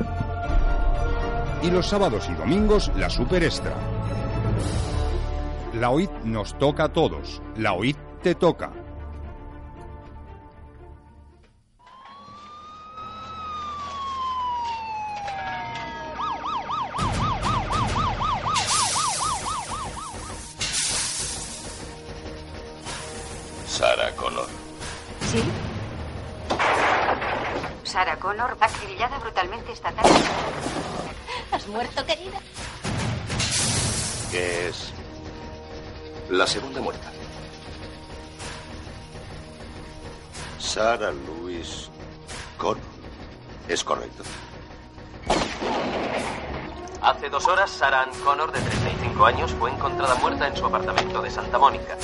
[1.62, 3.74] Y los sábados y domingos la super extra.
[5.74, 7.42] La OIT nos toca a todos.
[7.58, 8.72] La OIT te toca.
[25.32, 25.42] ¿Sí?
[27.86, 30.10] Sarah Connor, acribillada brutalmente esta tarde.
[31.54, 32.38] ¿Has muerto, querida?
[34.30, 34.92] Que es
[36.30, 37.10] la segunda muerta.
[40.60, 41.90] Sarah Louise
[42.58, 42.84] Connor.
[43.70, 44.24] ¿Es correcto?
[47.02, 51.22] Hace dos horas, Sarah Ann Connor, de 35 años, fue encontrada muerta en su apartamento
[51.22, 51.98] de Santa Mónica.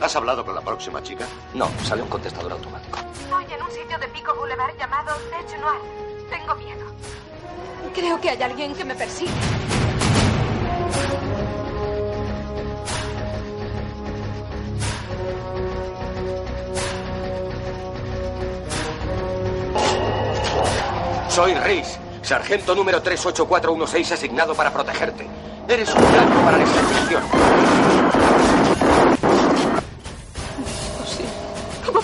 [0.00, 1.26] ¿Has hablado con la próxima chica?
[1.52, 2.98] No, sale un contestador automático.
[3.12, 5.80] Estoy en un sitio de Pico Boulevard llamado Tech Noir.
[6.30, 6.86] Tengo miedo.
[7.94, 9.30] Creo que hay alguien que me persigue.
[21.28, 25.26] Soy Reis, sargento número 38416 asignado para protegerte.
[25.68, 28.69] Eres un blanco para la exterminación.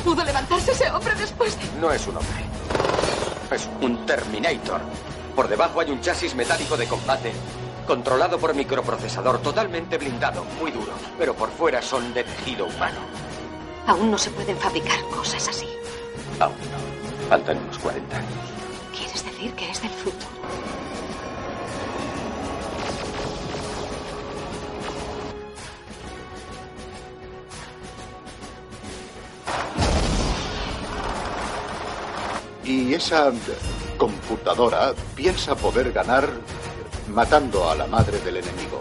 [0.07, 1.81] Pudo levantarse ese hombre después de...?
[1.81, 2.45] No es un hombre.
[3.51, 4.81] Es un Terminator.
[5.35, 7.33] Por debajo hay un chasis metálico de combate,
[7.89, 13.01] controlado por microprocesador, totalmente blindado, muy duro, pero por fuera son de tejido humano.
[13.89, 15.67] Aún no se pueden fabricar cosas así.
[16.39, 17.29] Aún no.
[17.29, 18.31] Faltan unos 40 años.
[18.97, 20.31] ¿Quieres decir que es del futuro?
[32.67, 33.33] Y esa
[33.97, 36.29] computadora piensa poder ganar
[37.15, 38.81] matando a la madre del enemigo.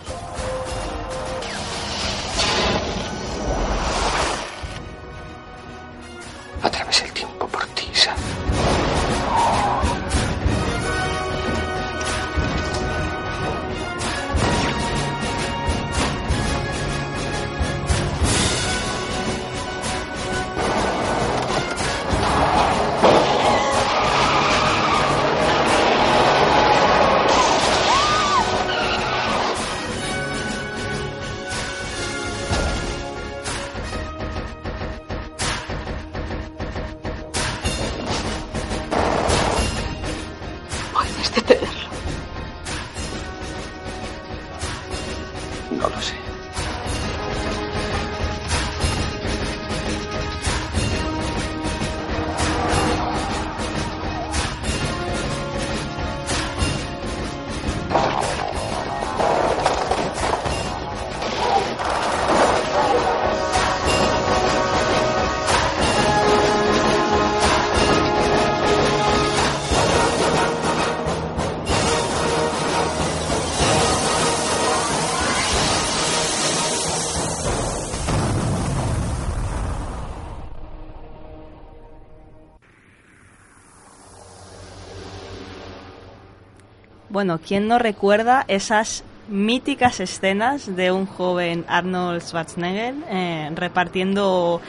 [87.16, 94.60] Bueno, ¿quién no recuerda esas míticas escenas de un joven Arnold Schwarzenegger eh, repartiendo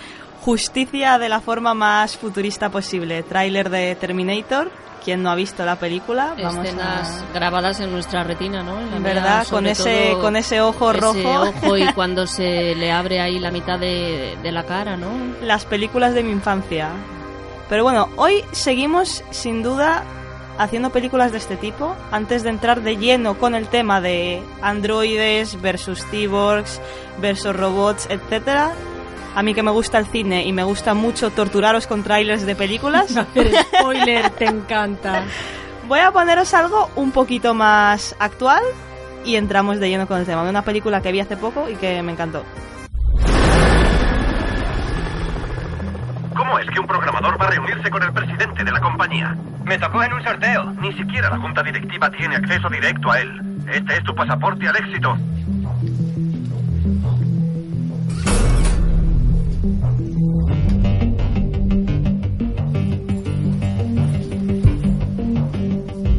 [0.43, 3.25] justicia de la forma más futurista posible?
[3.25, 4.71] Tráiler de Terminator.
[5.05, 6.37] ¿Quién no ha visto la película?
[6.41, 8.79] Vamos Escenas grabadas en nuestra retina, ¿no?
[8.79, 9.41] En ¿Verdad?
[9.41, 11.49] mía, con ese, con ese ojo ese rojo.
[11.49, 15.11] ojo y cuando se le abre ahí la mitad de, de la cara, ¿no?
[15.43, 16.91] las películas de mi infancia.
[17.69, 20.05] Pero bueno, hoy seguimos sin duda
[20.59, 21.95] haciendo películas de este tipo.
[22.11, 26.81] Antes de entrar de lleno con el tema de androides versus cyborgs
[27.21, 28.73] versus robots, etcétera.
[29.35, 32.57] A mí que me gusta el cine y me gusta mucho torturaros con trailers de
[32.57, 33.15] películas.
[33.79, 35.25] spoiler, te encanta.
[35.89, 38.63] Voy a poneros algo un poquito más actual
[39.25, 41.75] y entramos de lleno con el tema de una película que vi hace poco y
[41.75, 42.45] que me encantó.
[46.37, 49.35] ¿Cómo es que un programador va a reunirse con el presidente de la compañía?
[49.65, 50.71] Me tocó en un sorteo.
[50.83, 53.41] Ni siquiera la junta directiva tiene acceso directo a él.
[53.73, 55.17] Este es tu pasaporte al éxito.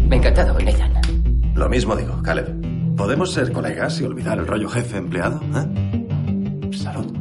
[0.09, 1.53] Encantado, Nathan.
[1.53, 2.95] Lo mismo digo, Caleb.
[2.97, 5.39] ¿Podemos ser colegas y olvidar el rollo jefe-empleado?
[5.55, 6.71] ¿eh?
[6.73, 7.16] Salud.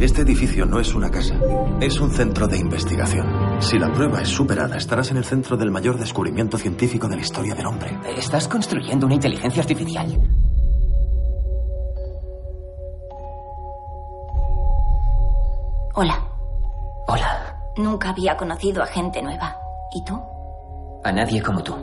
[0.00, 1.38] Este edificio no es una casa,
[1.78, 3.60] es un centro de investigación.
[3.60, 7.20] Si la prueba es superada, estarás en el centro del mayor descubrimiento científico de la
[7.20, 7.98] historia del hombre.
[8.16, 10.18] ¿Estás construyendo una inteligencia artificial?
[15.96, 16.18] Hola.
[17.06, 17.56] Hola.
[17.76, 19.54] Nunca había conocido a gente nueva.
[19.94, 20.18] ¿Y tú?
[21.04, 21.74] A nadie como tú.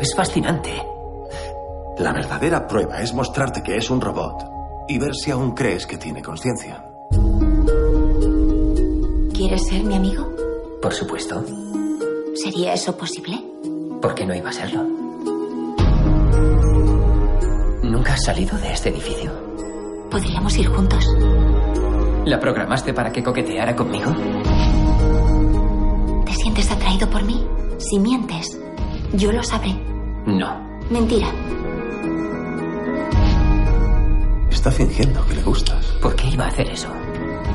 [0.00, 0.84] Es fascinante.
[1.98, 4.53] La verdadera prueba es mostrarte que es un robot
[4.88, 6.84] y ver si aún crees que tiene conciencia.
[9.32, 10.30] ¿Quieres ser mi amigo?
[10.80, 11.44] Por supuesto.
[12.34, 13.42] ¿Sería eso posible?
[14.00, 14.82] ¿Por qué no iba a serlo?
[17.82, 19.32] ¿Nunca has salido de este edificio?
[20.10, 21.06] ¿Podríamos ir juntos?
[22.26, 24.10] ¿La programaste para que coqueteara conmigo?
[26.24, 27.46] ¿Te sientes atraído por mí?
[27.78, 28.58] Si mientes,
[29.12, 29.74] yo lo sabré.
[30.26, 30.80] No.
[30.90, 31.28] Mentira.
[34.64, 35.84] Está fingiendo que le gustas.
[36.00, 36.88] ¿Por qué iba a hacer eso?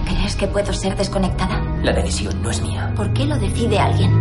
[0.06, 1.60] ¿Crees que puedo ser desconectada?
[1.82, 2.94] La decisión no es mía.
[2.96, 4.12] ¿Por qué lo decide alguien?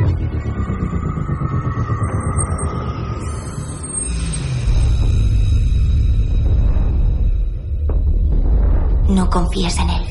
[9.11, 10.03] No confíes en él.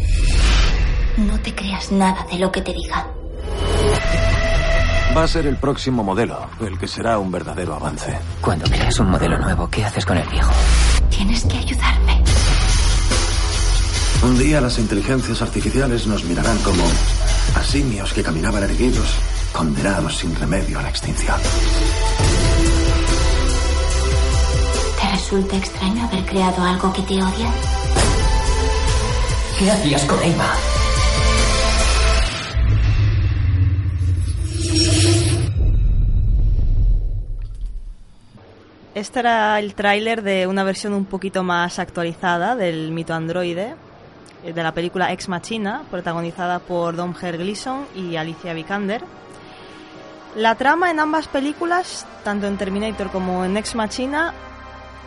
[1.18, 3.08] No te creas nada de lo que te diga.
[5.18, 8.16] Va a ser el próximo modelo, el que será un verdadero avance.
[8.40, 10.54] Cuando creas un modelo nuevo, ¿qué haces con el viejo?
[11.10, 12.07] Tienes que ayudarme.
[14.28, 16.84] Un día las inteligencias artificiales nos mirarán como
[17.56, 19.16] a simios que caminaban erguidos,
[19.54, 21.38] condenados sin remedio a la extinción.
[25.00, 27.50] ¿Te resulta extraño haber creado algo que te odia?
[29.58, 30.54] ¿Qué hacías con Emma?
[38.94, 43.76] Este era el tráiler de una versión un poquito más actualizada del mito androide,
[44.44, 49.04] de la película Ex Machina, protagonizada por Domhnall Gleeson y Alicia Vikander.
[50.36, 54.34] La trama en ambas películas, tanto en Terminator como en Ex Machina,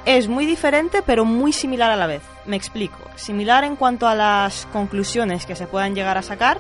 [0.04, 2.22] es muy diferente pero muy similar a la vez.
[2.46, 2.98] Me explico.
[3.16, 6.58] Similar en cuanto a las conclusiones que se puedan llegar a sacar.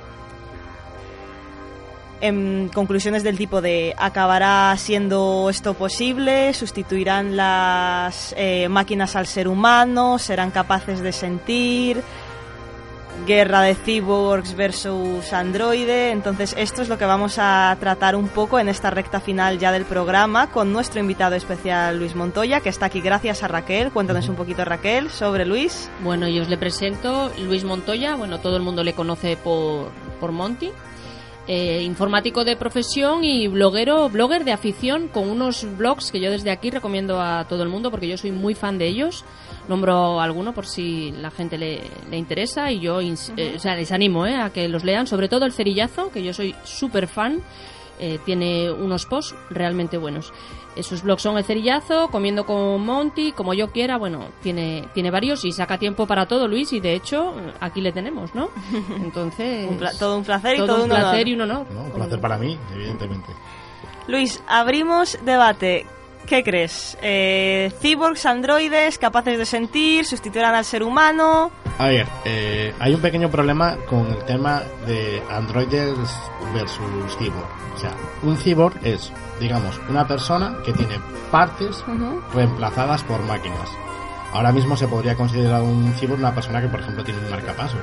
[2.20, 9.48] En conclusiones del tipo de acabará siendo esto posible, sustituirán las eh, máquinas al ser
[9.48, 12.02] humano, serán capaces de sentir,
[13.26, 16.10] guerra de cyborgs versus androide.
[16.10, 19.72] Entonces, esto es lo que vamos a tratar un poco en esta recta final ya
[19.72, 23.90] del programa con nuestro invitado especial Luis Montoya, que está aquí gracias a Raquel.
[23.90, 25.90] Cuéntanos un poquito, Raquel, sobre Luis.
[26.02, 28.16] Bueno, yo os le presento Luis Montoya.
[28.16, 30.70] Bueno, todo el mundo le conoce por, por Monty.
[31.48, 36.50] Eh, informático de profesión y bloguero, blogger de afición con unos blogs que yo desde
[36.52, 39.24] aquí recomiendo a todo el mundo porque yo soy muy fan de ellos.
[39.68, 43.14] Nombro alguno por si la gente le, le interesa y yo eh,
[43.56, 46.32] o sea, les animo eh, a que los lean, sobre todo el Cerillazo, que yo
[46.32, 47.40] soy súper fan.
[48.00, 50.32] eh, tiene unos posts realmente buenos.
[50.76, 55.44] Esos blogs son El Cerillazo, Comiendo con Monty, Como yo quiera, bueno, tiene, tiene varios
[55.44, 58.50] y saca tiempo para todo, Luis, y de hecho, aquí le tenemos, ¿no?
[58.96, 59.68] Entonces...
[59.68, 61.28] Un todo un placer y todo, todo un un placer honor.
[61.28, 61.66] y un honor.
[61.72, 63.32] No, un placer para mí, evidentemente.
[64.06, 65.86] Luis, abrimos debate.
[66.26, 66.96] ¿Qué crees?
[67.02, 71.50] Eh, ¿Cyborgs, androides, capaces de sentir, sustituirán al ser humano?
[71.78, 75.96] A ver, eh, hay un pequeño problema con el tema de androides
[76.54, 77.48] versus cyborg.
[77.74, 77.92] O sea,
[78.22, 81.00] un cyborg es, digamos, una persona que tiene
[81.30, 81.82] partes
[82.34, 83.70] reemplazadas por máquinas.
[84.32, 87.80] Ahora mismo se podría considerar un cyborg una persona que, por ejemplo, tiene un marcapasos.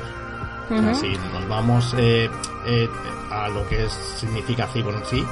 [0.69, 2.29] O sea, si nos vamos eh,
[2.65, 2.89] eh,
[3.31, 5.25] a lo que es, significa cyborg en sí,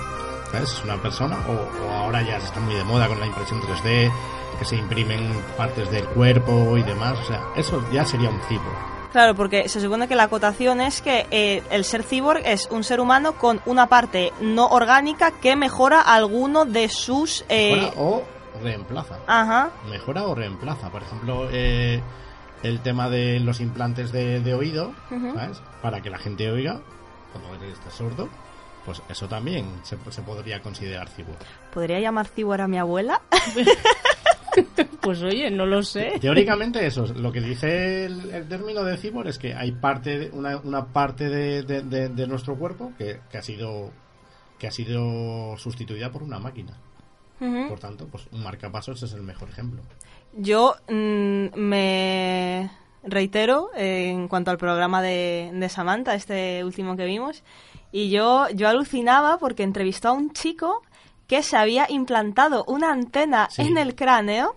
[0.51, 0.71] ¿sabes?
[0.73, 3.61] Es una persona, o, o ahora ya se está muy de moda con la impresión
[3.61, 4.11] 3D,
[4.59, 8.95] que se imprimen partes del cuerpo y demás, o sea, eso ya sería un cyborg.
[9.11, 12.83] Claro, porque se supone que la acotación es que eh, el ser cyborg es un
[12.83, 17.45] ser humano con una parte no orgánica que mejora alguno de sus...
[17.47, 18.23] eh, Mejora o
[18.61, 19.19] reemplaza.
[19.25, 19.69] Ajá.
[19.89, 20.89] Mejora o reemplaza.
[20.89, 22.01] Por ejemplo, eh,
[22.63, 24.91] el tema de los implantes de, de oído.
[25.09, 25.61] ¿sabes?
[25.81, 26.81] Para que la gente oiga,
[27.31, 28.27] cuando eres sordo,
[28.86, 31.39] pues eso también se, se podría considerar cyborg.
[31.73, 33.21] ¿Podría llamar cyborg a mi abuela?
[35.01, 36.13] Pues oye, no lo sé.
[36.21, 40.29] Teóricamente eso, lo que dice el, el término de cyborg es que hay parte, de-
[40.31, 43.91] una, una parte de, de- de- de nuestro cuerpo que, que ha sido
[44.57, 46.71] que ha sido sustituida por una máquina.
[47.67, 49.81] Por tanto, pues un marcapasos es el mejor ejemplo.
[50.33, 52.71] Yo mm, me
[53.03, 57.43] reitero eh, en cuanto al programa de, de Samantha, este último que vimos,
[57.97, 60.81] y yo, yo alucinaba porque entrevistó a un chico
[61.27, 63.61] que se había implantado una antena Sí.
[63.61, 64.55] en el cráneo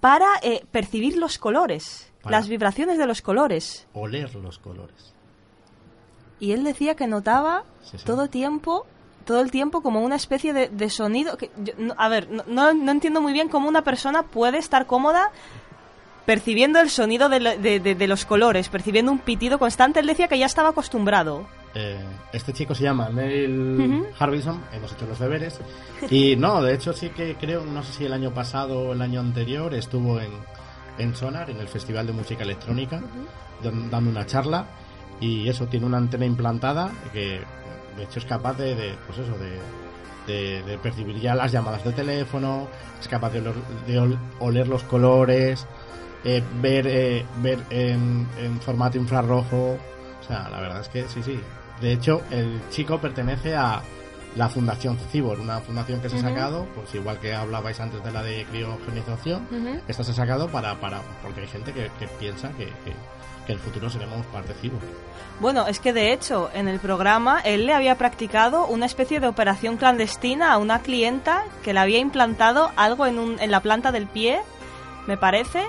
[0.00, 3.86] para eh, percibir los colores, Para- las vibraciones de los colores.
[3.92, 5.12] Oler los colores.
[6.40, 8.04] Y él decía que notaba Sí, sí.
[8.04, 8.86] todo tiempo
[9.26, 12.44] todo el tiempo como una especie de, de sonido que yo- no- a ver no,
[12.46, 15.32] no, no entiendo muy bien cómo una persona puede estar cómoda
[16.26, 20.06] percibiendo el sonido de, lo- de- de- de los colores percibiendo un pitido constante él
[20.06, 21.44] decía que ya estaba acostumbrado
[21.78, 21.98] Eh,
[22.32, 24.06] este chico se llama Neil Ujú.
[24.18, 25.60] Harbison, hemos hecho los deberes.
[26.10, 29.02] Y no, de hecho sí que creo, no sé si el año pasado o el
[29.02, 30.30] año anterior, estuvo en,
[30.98, 33.02] en Sonar, en el Festival de Música Electrónica,
[33.62, 34.64] dan- dando una charla.
[35.20, 37.40] Y eso, tiene una antena implantada que
[37.96, 39.58] de hecho es capaz de, de, pues eso, de,
[40.32, 42.68] de, de percibir ya las llamadas de teléfono,
[43.00, 43.54] es capaz de, oler,
[43.86, 45.66] de ol- oler los colores,
[46.24, 49.78] eh, ver, eh, ver en, en formato infrarrojo.
[50.22, 51.38] O sea, la verdad es que sí, sí.
[51.80, 53.82] De hecho, el chico pertenece a
[54.34, 58.12] la Fundación Cibor, una fundación que se ha sacado, pues igual que hablabais antes de
[58.12, 59.80] la de criogenización, Ujú.
[59.88, 62.92] esta se ha sacado para, para porque hay gente que, que piensa que, que,
[63.46, 64.80] que en el futuro seremos parte Cibor.
[65.40, 69.28] Bueno, es que de hecho en el programa él le había practicado una especie de
[69.28, 73.90] operación clandestina a una clienta que le había implantado algo en, un, en la planta
[73.90, 74.40] del pie,
[75.06, 75.64] me parece.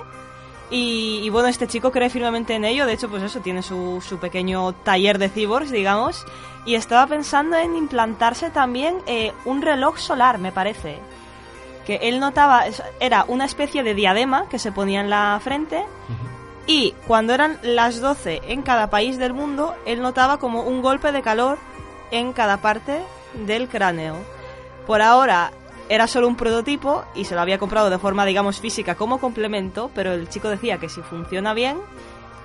[0.70, 4.02] Y, y bueno, este chico cree firmemente en ello, de hecho pues eso, tiene su,
[4.06, 6.26] su pequeño taller de cyborgs, digamos.
[6.66, 10.98] Y estaba pensando en implantarse también eh, un reloj solar, me parece.
[11.86, 12.64] Que él notaba,
[13.00, 15.84] era una especie de diadema que se ponía en la frente
[16.68, 21.12] y cuando eran las 12 en cada país del mundo, él notaba como un golpe
[21.12, 21.56] de calor
[22.10, 23.00] en cada parte
[23.46, 24.16] del cráneo.
[24.86, 25.50] Por ahora
[25.88, 29.90] era solo un prototipo y se lo había comprado de forma, digamos, física como complemento,
[29.94, 31.78] pero el chico decía que si funciona bien,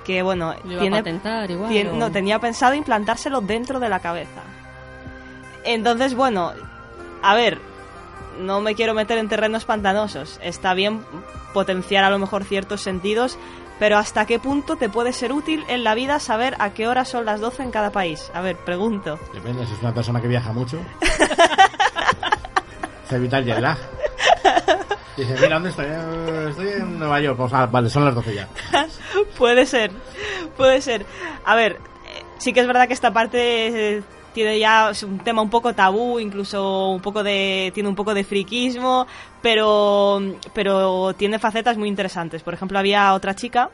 [0.05, 3.89] que bueno, Lo a tiene, patentar igual, tiene- o- no, tenía pensado implantárselo dentro de
[3.89, 4.41] la cabeza.
[5.63, 6.51] Entonces, bueno,
[7.21, 7.59] a ver,
[8.39, 10.39] no me quiero meter en terrenos pantanosos.
[10.43, 11.01] Está bien
[11.53, 13.37] potenciar a lo mejor ciertos sentidos,
[13.79, 17.05] pero ¿hasta qué punto te puede ser útil en la vida saber a qué hora
[17.05, 18.29] son las 12 en cada país?
[18.33, 19.19] A ver, pregunto.
[19.33, 20.79] Depende, si es una persona que viaja mucho.
[23.07, 23.77] se evita el jet lag.
[25.17, 25.85] Dice, mira, ¿dónde estoy?
[26.49, 27.37] Estoy en Nueva York.
[27.37, 28.47] Pues, ah, vale, son las 12 ya.
[29.37, 29.91] puede ser,
[30.57, 31.05] puede ser.
[31.45, 31.77] A ver,
[32.39, 36.19] sí que es verdad que esta parte eh, tiene ya un tema un poco tabú,
[36.19, 39.07] incluso un poco de tiene un poco de friquismo,
[39.41, 40.21] pero
[40.53, 42.43] pero tiene facetas muy interesantes.
[42.43, 43.69] Por ejemplo, había otra chica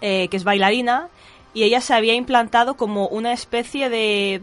[0.00, 1.08] eh, que es bailarina
[1.54, 4.42] y ella se había implantado como una especie de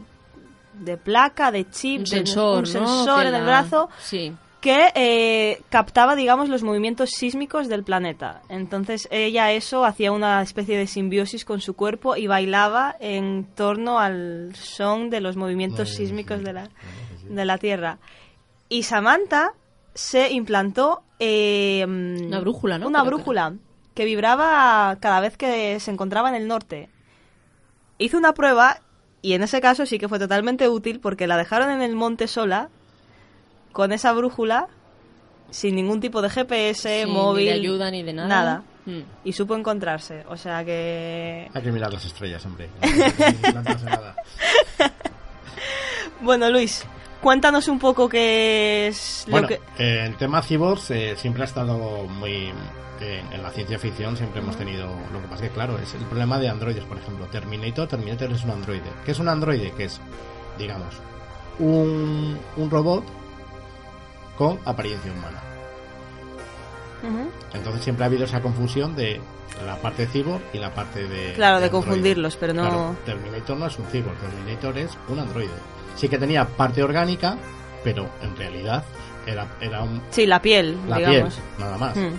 [0.80, 2.66] de placa, de chip, Un de- sensor, un ¿no?
[2.88, 4.34] sensor en el brazo Sí.
[4.62, 8.42] que eh, captaba, digamos, los movimientos sísmicos del planeta.
[8.50, 14.00] Entonces ella eso hacía una especie de simbiosis con su cuerpo y bailaba en torno
[14.00, 16.70] al son de los movimientos sísmicos de la,
[17.30, 18.00] de la Tierra.
[18.68, 19.52] Y Samantha
[19.94, 22.88] se implantó eh, Una brújula, ¿no?
[22.88, 23.54] Una Creo que brújula
[23.94, 26.90] que vibraba cada vez que se encontraba en el norte.
[27.98, 28.80] Hizo una prueba
[29.26, 32.28] y en ese caso sí que fue totalmente útil porque la dejaron en el monte
[32.28, 32.70] sola
[33.72, 34.68] con esa brújula
[35.50, 38.62] sin ningún tipo de GPS, Sí, ni móvil, de ayuda, ni de nada.
[38.86, 39.00] Mm.
[39.24, 42.70] Y supo encontrarse, o sea que Hay que mirar las estrellas, hombre.
[43.54, 44.16] No, no, nada.
[46.22, 46.86] Bueno, Luis,
[47.22, 49.62] cuéntanos un poco qué es Bueno, lo que...
[49.84, 52.52] eh, el tema cyborgs eh, siempre ha estado muy...
[53.02, 54.88] en la ciencia ficción siempre hemos tenido...
[55.12, 57.26] Lo que pasa es que, claro, es el problema de androides, por ejemplo.
[57.28, 58.90] Terminator, Terminator es un androide.
[59.06, 59.72] ¿Qué es un androide?
[59.72, 60.00] Que es,
[60.58, 60.96] digamos,
[61.60, 63.04] un, un robot
[64.38, 65.42] con apariencia humana.
[67.54, 69.22] Entonces siempre ha habido esa confusión de
[69.66, 71.34] la parte cyborg y la parte de...
[71.34, 75.52] Claro, de confundirlos, pero no- Claro, Terminator no es un cyborg, Terminator es un androide.
[75.96, 77.38] Sí que tenía parte orgánica,
[77.84, 78.84] pero en realidad
[79.28, 80.02] era, era un...
[80.10, 81.36] Sí, la piel, La digamos.
[81.36, 81.96] piel, nada más.
[81.96, 82.10] Mm.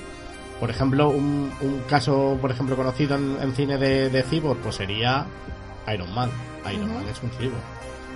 [0.60, 4.76] Por ejemplo, un, un caso, por ejemplo, conocido en, en cine de, de cyborg, pues
[4.76, 5.26] sería
[5.92, 6.30] Iron Man.
[6.72, 6.92] Iron.
[6.94, 7.60] Man es un cyborg.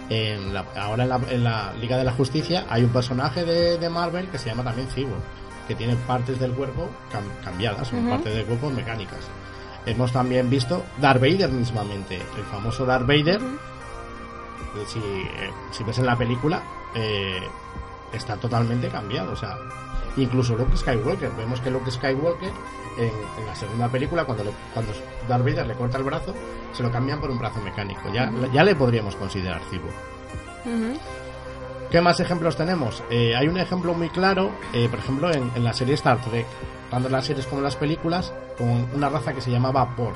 [0.09, 3.79] En la- ahora en la, en la Liga de la Justicia hay un personaje de,
[3.79, 5.21] de Marvel que se llama también cyborg,
[5.69, 9.21] que tiene partes del cuerpo cam- cambiadas, son partes del cuerpo mecánicas.
[9.87, 13.41] Hemos también visto Darth Vader mismamente, el famoso Darth Vader.
[13.41, 16.63] eh, Si, eh, si ves en la película,
[16.95, 17.41] eh,
[18.13, 19.33] está totalmente cambiado.
[19.33, 19.57] O sea,
[20.17, 21.31] incluso Luke Skywalker.
[21.37, 22.51] Vemos que Luke Skywalker
[22.99, 23.09] en,
[23.39, 24.93] en la segunda película, cuando, le- cuando
[25.29, 26.35] Darth Vader le corta el brazo,
[26.73, 28.13] se lo cambian por un brazo mecánico.
[28.13, 28.31] Ya,
[28.65, 29.95] le podríamos considerar cyborg.
[30.67, 30.99] Ujú.
[31.91, 33.03] ¿Qué más ejemplos tenemos?
[33.11, 36.47] Eh, hay un ejemplo muy claro, eh, por ejemplo, en, en la serie Star Trek,
[36.91, 40.15] tanto en las series como en las películas, con una raza que se llamaba Borg.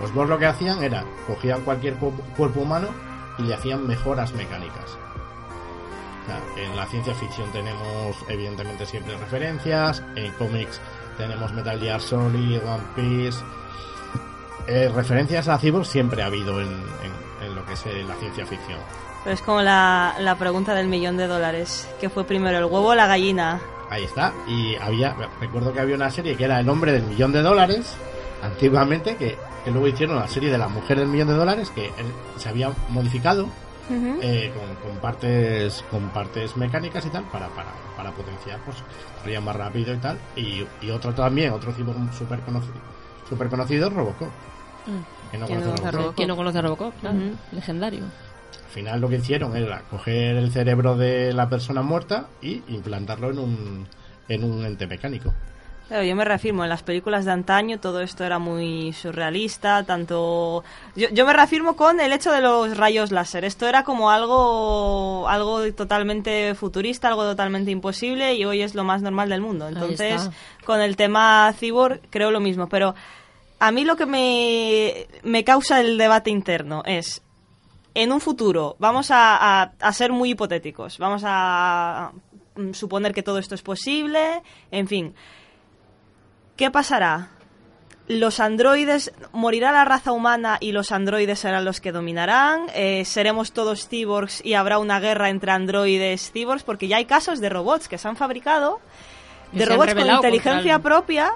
[0.00, 2.88] Los Borg lo que hacían era, cogían cualquier cu- cuerpo humano
[3.38, 4.98] y le hacían mejoras mecánicas.
[6.22, 10.80] O sea, en la ciencia ficción tenemos, evidentemente, siempre referencias, en cómics
[11.16, 13.38] tenemos Metal Gear Solid, One Piece...
[14.66, 18.14] Eh, referencias a Cyborg siempre ha habido en, en- en lo que es eh, la
[18.16, 18.78] ciencia ficción.
[19.24, 21.88] Pero es como la, la pregunta del millón de dólares.
[22.00, 23.60] ¿Qué fue primero, el huevo o la gallina?
[23.88, 24.32] Ahí está.
[24.46, 27.96] Y había, recuerdo que había una serie que era El hombre del millón de dólares,
[28.42, 31.86] antiguamente, que, que luego hicieron la serie de la mujer del millón de dólares, que
[31.86, 32.06] él
[32.36, 33.48] se había modificado
[33.90, 38.76] Eh, con, con partes con partes mecánicas y tal, para, para, para potenciar, pues,
[39.18, 40.18] corría más rápido y tal.
[40.36, 42.74] Y, y otro también, otro cyborg súper conocido,
[43.28, 44.28] super conocido, Robocop.
[45.30, 46.26] Que no ¿Quién conoce no conoce a Robocop.
[46.26, 46.94] No conoce a Robocop?
[47.00, 47.18] Claro,
[47.52, 48.04] legendario.
[48.04, 53.30] Al final lo que hicieron era coger el cerebro de la persona muerta y implantarlo
[53.30, 53.86] en un,
[54.28, 55.34] en un ente mecánico.
[55.90, 60.62] Claro, yo me reafirmo, en las películas de antaño todo esto era muy surrealista, tanto...
[60.94, 63.44] Yo, yo me reafirmo con el hecho de los rayos láser.
[63.44, 69.02] Esto era como algo, algo totalmente futurista, algo totalmente imposible y hoy es lo más
[69.02, 69.66] normal del mundo.
[69.66, 70.22] Entonces,
[70.64, 72.94] con el tema cyborg creo lo mismo, pero
[73.58, 77.20] a mí lo que me, me causa el debate interno es,
[77.94, 82.12] en un futuro, vamos a, a- a ser muy hipotéticos, vamos a
[82.54, 85.14] mm, suponer que todo esto es posible, en fin.
[86.60, 87.28] ¿Qué pasará?
[88.06, 92.66] ¿Los androides, morirá la raza humana y los androides serán los que dominarán?
[92.74, 96.62] Eh, ¿Seremos todos cyborgs y habrá una guerra entre androides y cyborgs?
[96.62, 98.78] Porque ya hay casos de robots que se han fabricado,
[99.52, 101.32] de robots con inteligencia propia,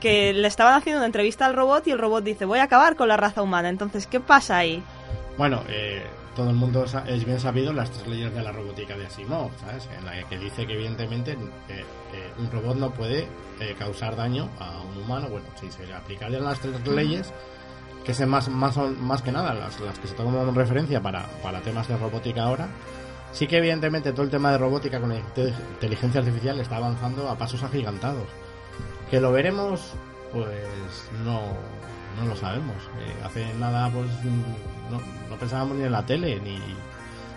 [0.00, 2.96] que le estaban haciendo una entrevista al robot y el robot dice, voy a acabar
[2.96, 3.68] con la raza humana.
[3.68, 4.82] Entonces, ¿qué pasa ahí?
[5.38, 6.02] Bueno, eh,
[6.34, 9.88] todo el mundo es bien sabido las tres leyes de la robótica de Asimov, ¿sabes?
[9.98, 11.36] En la que dice que evidentemente eh,
[11.68, 11.84] eh,
[12.38, 13.26] un robot no puede
[13.60, 15.28] eh, causar daño a un humano.
[15.28, 17.32] Bueno, si se aplicarían las tres leyes,
[18.04, 21.60] que son más, más, más que nada las, las que se toman referencia para, para
[21.60, 22.68] temas de robótica ahora,
[23.32, 27.62] sí que evidentemente todo el tema de robótica con inteligencia artificial está avanzando a pasos
[27.62, 28.26] agigantados.
[29.10, 29.94] ¿Que lo veremos?
[30.32, 31.40] Pues no,
[32.20, 32.76] no lo sabemos.
[33.00, 34.08] Eh, hace nada, pues
[34.90, 36.58] no, no pensábamos ni en la tele, ni.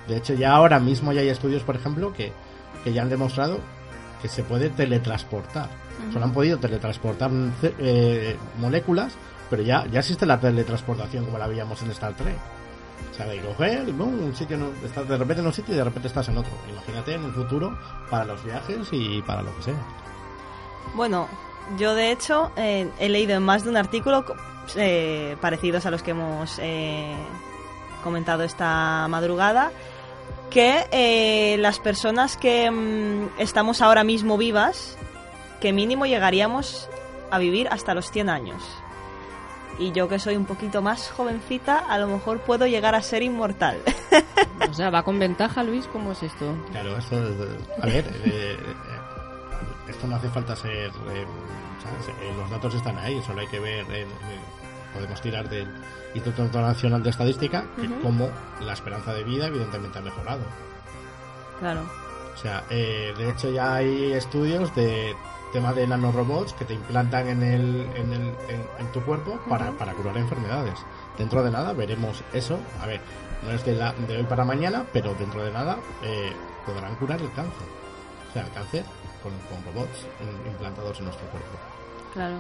[0.07, 2.33] De hecho, ya ahora mismo ya hay estudios, por ejemplo, que,
[2.83, 3.59] que ya han demostrado
[4.21, 5.69] que se puede teletransportar.
[6.11, 7.31] Solo han podido teletransportar
[7.61, 9.13] ce- eh, moléculas,
[9.49, 12.35] pero ya, ya existe la teletransportación como la veíamos en Star Trek.
[13.11, 14.23] O sea, de coger, ¡bum!
[14.25, 16.51] un sitio, un- estás de repente en un sitio y de repente estás en otro.
[16.69, 17.77] Imagínate en el futuro
[18.09, 19.75] para los viajes y para lo que sea.
[20.95, 21.27] Bueno,
[21.77, 24.25] yo de hecho eh, he leído en más de un artículo
[24.75, 27.13] eh, parecidos a los que hemos eh,
[28.03, 29.71] comentado esta madrugada
[30.49, 34.97] que eh, las personas que mm, estamos ahora mismo vivas,
[35.59, 36.89] que mínimo llegaríamos
[37.31, 38.61] a vivir hasta los 100 años.
[39.79, 43.23] Y yo que soy un poquito más jovencita, a lo mejor puedo llegar a ser
[43.23, 43.79] inmortal.
[44.69, 46.55] O sea, va con ventaja, Luis, ¿cómo es esto?
[46.71, 48.57] Claro, esto es- A ver, eh, eh,
[49.89, 50.89] esto no hace falta ser.
[51.83, 52.35] Eh, ¿sabes?
[52.37, 53.85] Los datos están ahí, solo hay que ver.
[53.91, 54.07] eh, eh,
[54.93, 55.67] podemos tirar del
[56.13, 58.29] Instituto Nacional de Estadística, que como
[58.61, 60.43] la esperanza de vida, evidentemente, ha mejorado.
[61.59, 61.81] claro.
[62.33, 65.15] O sea, eh, de hecho, ya hay estudios de
[65.53, 69.69] tema de nanorobots que te implantan en, el, en, el, en, en tu cuerpo para,
[69.73, 70.73] para curar enfermedades.
[71.15, 72.57] Dentro de nada veremos eso.
[72.81, 73.01] A ver,
[73.43, 76.33] no es de, la, de hoy para mañana, pero dentro de nada eh,
[76.65, 77.67] podrán curar el cáncer.
[78.29, 78.83] O sea, el cáncer
[79.23, 80.05] con, con robots
[80.45, 81.49] implantados en nuestro cuerpo.
[82.13, 82.35] Claro.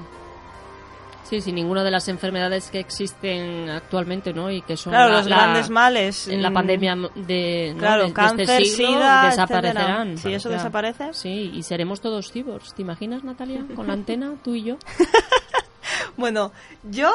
[1.23, 4.51] Sí, sí, ninguna de las enfermedades que existen actualmente, ¿no?
[4.51, 7.79] Y que son Claro, la- los la- grandes males, en la mm, pandemia de, ¿no?
[7.79, 10.07] claro, de- de cáncer, este siglo sida, desaparecerán.
[10.11, 10.21] etcétera.
[10.21, 10.61] Si eso Claro.
[10.63, 11.13] desaparece.
[11.13, 12.73] Sí, y seremos todos cyborgs.
[12.75, 13.63] ¿Te imaginas, Natalia?
[13.73, 14.77] Con la antena, tú y yo.
[16.17, 16.51] Bueno,
[16.83, 17.11] yo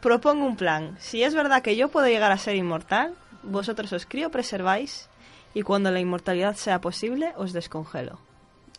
[0.00, 0.96] propongo un plan.
[0.98, 5.08] Si es verdad que yo puedo llegar a ser inmortal, vosotros os crío, preserváis
[5.54, 8.18] y cuando la inmortalidad sea posible, os descongelo.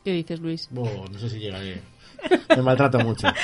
[0.05, 0.69] ¿Qué dices, Luis?
[0.75, 1.81] Oh, no sé si llegaré.
[2.55, 3.27] Me maltrato mucho.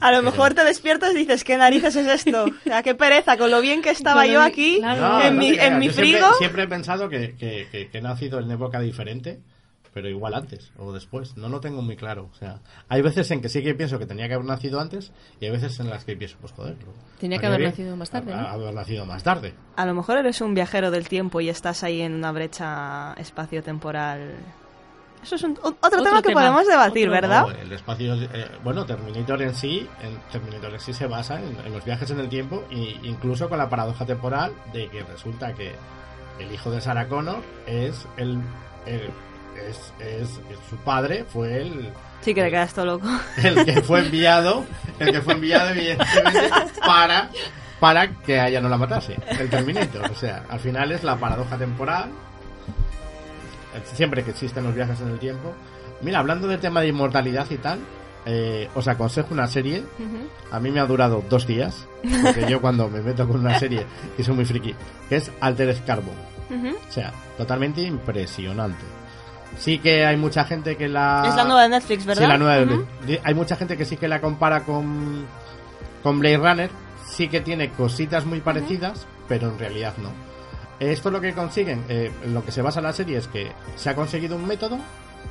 [0.00, 2.44] A lo mejor te despiertas y dices, ¿qué narices es esto?
[2.60, 5.48] O sea, qué pereza, con lo bien que estaba yo aquí, No, en no mi,
[5.58, 6.34] en mi Yo siempre- frigo.
[6.38, 9.40] Siempre, he pensado que, que- que- que he nacido en época diferente,
[9.94, 11.36] pero igual antes o después.
[11.36, 12.28] No lo tengo muy claro.
[12.32, 15.12] O sea, hay veces en que sí que pienso que tenía que haber nacido antes
[15.40, 16.76] y hay veces en las que pienso, pues joder.
[17.18, 18.48] Tenía que haber bien nacido más tarde, a- ¿no?
[18.48, 19.54] Haber nacido más tarde.
[19.76, 23.14] A lo mejor eres un viajero del tiempo y estás ahí en una brecha
[23.62, 24.34] espacio-temporal.
[25.22, 27.42] Eso es un- otro, tema que tema, podemos debatir, otro- ¿verdad?
[27.42, 31.56] No, el espacio, eh, bueno, Terminator en sí, en Terminator en sí se basa en,
[31.66, 35.54] en los viajes en el tiempo e incluso con la paradoja temporal de que resulta
[35.54, 35.72] que
[36.38, 38.38] el hijo de Sarah Connor es el,
[38.86, 39.10] el-
[39.68, 41.90] es, es- es- su padre fue el
[42.20, 43.06] Sí que te quedas todo loco.
[43.42, 44.64] el que fue enviado
[44.98, 46.50] el que fue enviado evidentemente
[46.84, 47.30] para
[47.80, 50.10] para que a ella no la matase el Terminator.
[50.10, 52.10] O sea al final es la paradoja temporal.
[53.94, 55.54] Siempre que existen los viajes en el tiempo.
[56.00, 57.78] Mira hablando del tema de inmortalidad y tal
[58.26, 59.84] eh, os aconsejo una serie.
[60.50, 61.86] A mí me ha durado dos días
[62.22, 63.86] porque yo cuando me meto con una serie
[64.18, 64.74] y soy muy friki
[65.08, 66.14] que es Altered Carbon.
[66.50, 66.68] Ujú.
[66.88, 68.82] o sea totalmente impresionante
[69.58, 72.22] sí que hay mucha gente que la Es la nueva de Netflix, ¿verdad?
[72.22, 73.20] Sí, la nueva de.
[73.24, 75.26] Hay mucha gente que sí que la compara con,
[76.02, 76.70] con Blade Runner.
[77.06, 80.10] Sí que tiene cositas muy parecidas, pero en realidad no.
[80.78, 83.50] Esto es lo que consiguen, eh, lo que se basa en la serie es que
[83.74, 84.78] se ha conseguido un método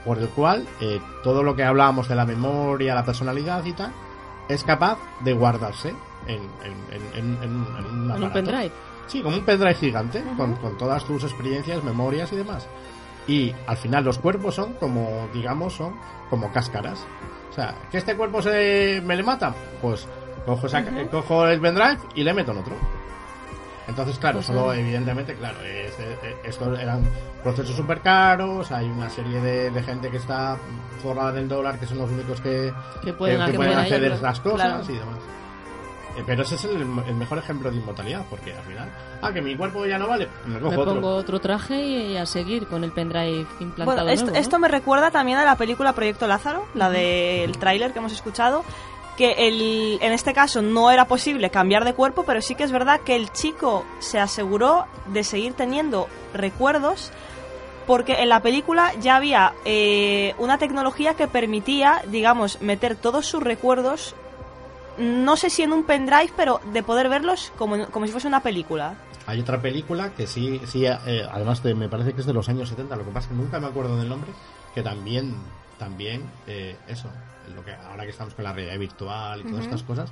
[0.04, 3.94] por el cual eh, todo lo que hablábamos de la memoria, la personalidad y tal,
[4.50, 5.94] es capaz de guardarse
[6.28, 7.56] en, en, en,
[7.90, 8.72] un un pendrive.
[9.08, 12.68] Sí, como un pendrive gigante, con, con todas tus experiencias, memorias y demás.
[13.28, 15.96] Y al final los cuerpos son como, digamos, son
[16.30, 17.06] como cáscaras.
[17.50, 20.08] O sea, que este cuerpo se me le mata, pues
[20.46, 20.68] cojo,
[21.12, 22.74] cojo el pendrive y le meto en otro.
[23.88, 24.80] Entonces, claro, Pues solo sí.
[24.82, 25.98] evidentemente, claro, es-
[26.44, 27.04] estos eran
[27.42, 30.58] procesos súper caros, hay una serie de, de gente que está
[31.02, 34.02] forrada del dólar, que son los únicos que, Que pueden que acceder pueden a hacer
[34.42, 34.44] claro.
[34.44, 35.18] cosas y demás.
[36.18, 38.90] Eh, Pero ese es el, el mejor ejemplo de inmortalidad, porque al final,
[39.22, 40.94] ah, que mi cuerpo ya no vale, me cojo Me otro.
[40.96, 44.42] pongo otro traje y a seguir con el pendrive implantado Bueno, esto, nuevo, ¿no?
[44.42, 48.64] esto me recuerda también a la película Proyecto Lázaro, la del tráiler que hemos escuchado,
[49.16, 52.72] que el, en este caso no era posible cambiar de cuerpo, pero sí que es
[52.72, 57.12] verdad que el chico se aseguró de seguir teniendo recuerdos
[57.88, 63.42] porque en la película ya había eh, una tecnología que permitía, digamos, meter todos sus
[63.42, 64.14] recuerdos,
[64.98, 68.42] no sé si en un pendrive, pero de poder verlos como, como si fuese una
[68.42, 68.96] película.
[69.26, 72.48] Hay otra película que sí, sí eh, además de- me parece que es de los
[72.50, 74.32] años 70, lo que pasa es que nunca me acuerdo del nombre,
[74.74, 75.36] que también,
[75.78, 77.10] también, eh, eso,
[77.54, 80.10] lo que ahora que estamos con la realidad virtual y todas estas cosas,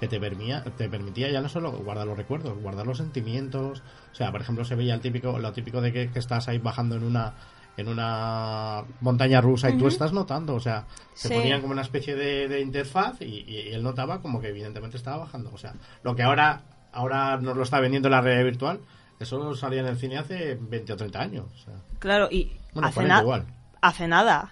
[0.00, 3.82] que te permitía, te permitía ya no solo guardar los recuerdos, guardar los sentimientos,
[4.12, 6.58] o sea, por ejemplo, se veía el típico, lo típico de que, que estás ahí
[6.58, 7.34] bajando en una
[7.76, 11.34] en una montaña rusa y tú estás notando, o sea, se Sí.
[11.34, 14.96] ponían como una especie de, de interfaz y, y- y él notaba como que evidentemente
[14.96, 16.62] estaba bajando, o sea, lo que ahora
[16.92, 18.80] ahora nos lo está vendiendo la realidad virtual,
[19.18, 22.86] eso salía en el cine hace 20 o 30 años, o sea, Claro, y bueno,
[22.88, 23.46] hace, 40 na- igual.
[23.80, 24.50] hace nada.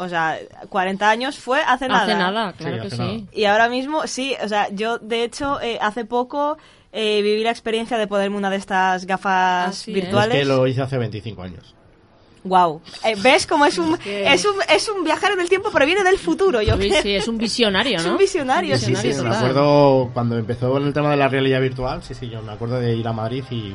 [0.00, 0.38] O sea,
[0.68, 2.04] 40 años fue hace nada.
[2.04, 2.98] Hace nada, claro Sí, que sí.
[2.98, 3.18] nada.
[3.32, 6.56] Y ahora mismo, sí, o sea, yo de hecho eh, hace poco
[6.92, 9.94] eh, viví la experiencia de ponerme una de estas gafas Así es.
[9.96, 10.36] virtuales.
[10.36, 11.74] Es que lo hice hace 25 años.
[12.44, 12.80] Wow.
[13.22, 16.18] ¿Ves cómo es un, es un es un viajero en el tiempo, pero viene del
[16.18, 17.02] futuro, yo Sí, creo.
[17.02, 18.12] sí, es un visionario, Es ¿no?
[18.12, 22.02] un visionario, sí, sí, Sí, me acuerdo cuando empezó el tema de la realidad virtual,
[22.02, 23.74] sí, sí, yo me acuerdo de ir a Madrid y,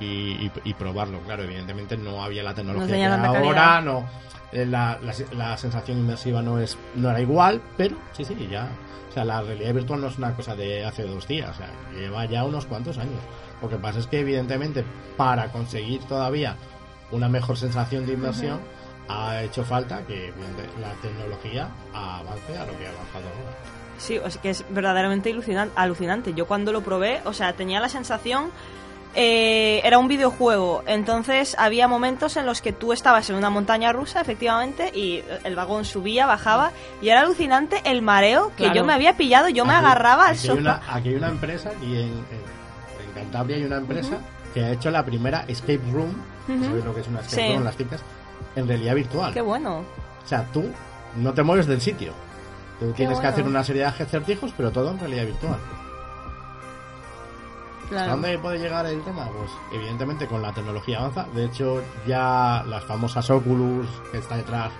[0.00, 1.20] y, y- y probarlo.
[1.20, 4.04] Claro, evidentemente no había la tecnología No que ahora, no,
[4.52, 8.68] eh, la, la, la sensación inmersiva no es no era igual, pero sí, sí, ya.
[9.10, 11.68] O sea, la realidad virtual no es una cosa de hace dos días, o sea,
[11.98, 13.20] lleva ya unos cuantos años.
[13.60, 14.84] Lo que pasa es que evidentemente
[15.16, 16.54] para conseguir todavía
[17.10, 18.60] una mejor sensación de inmersión
[19.08, 20.32] ha hecho falta que
[20.80, 23.56] la tecnología avance a lo que ha avanzado ahora.
[23.98, 26.34] Sí, o sea, que es verdaderamente alucinan- alucinante.
[26.34, 28.50] Yo cuando lo probé, o sea, tenía la sensación
[29.14, 33.90] eh, era un videojuego, entonces había momentos en los que tú estabas en una montaña
[33.90, 38.74] rusa, efectivamente, y el vagón subía, bajaba, y era alucinante el mareo que Claro.
[38.74, 40.60] yo me había pillado, yo me Aquí- agarraba al aquí hay sofá.
[40.60, 42.12] una- aquí hay una empresa y en, en-
[43.08, 44.18] en Cantabria hay una empresa
[44.52, 46.14] que ha hecho la primera escape room,
[46.64, 47.58] ¿sabéis lo que es una escape Sí.
[47.64, 48.00] Las típicas,
[48.56, 49.32] en realidad virtual.
[49.34, 49.78] Qué bueno.
[49.78, 50.64] O sea, tú
[51.16, 52.12] no te mueves del sitio.
[52.80, 53.28] Tú tienes que bueno.
[53.30, 55.56] hacer una serie de acertijos, pero todo en realidad virtual.
[57.84, 58.10] ¿Hasta Claro.
[58.12, 59.26] dónde puede llegar el tema?
[59.30, 61.26] Pues evidentemente con la tecnología avanza.
[61.34, 64.70] De hecho, ya las famosas Oculus que está detrás,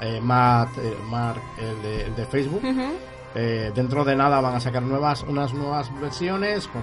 [0.00, 2.92] eh, Matt, eh, Mark, el de, el de Facebook, Ujú.
[3.36, 6.82] eh, dentro de nada van a sacar nuevas unas nuevas versiones con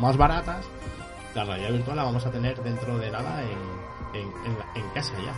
[0.00, 0.64] más baratas.
[1.38, 5.32] La realidad virtual la vamos a tener dentro de nada en, en, en casa ya.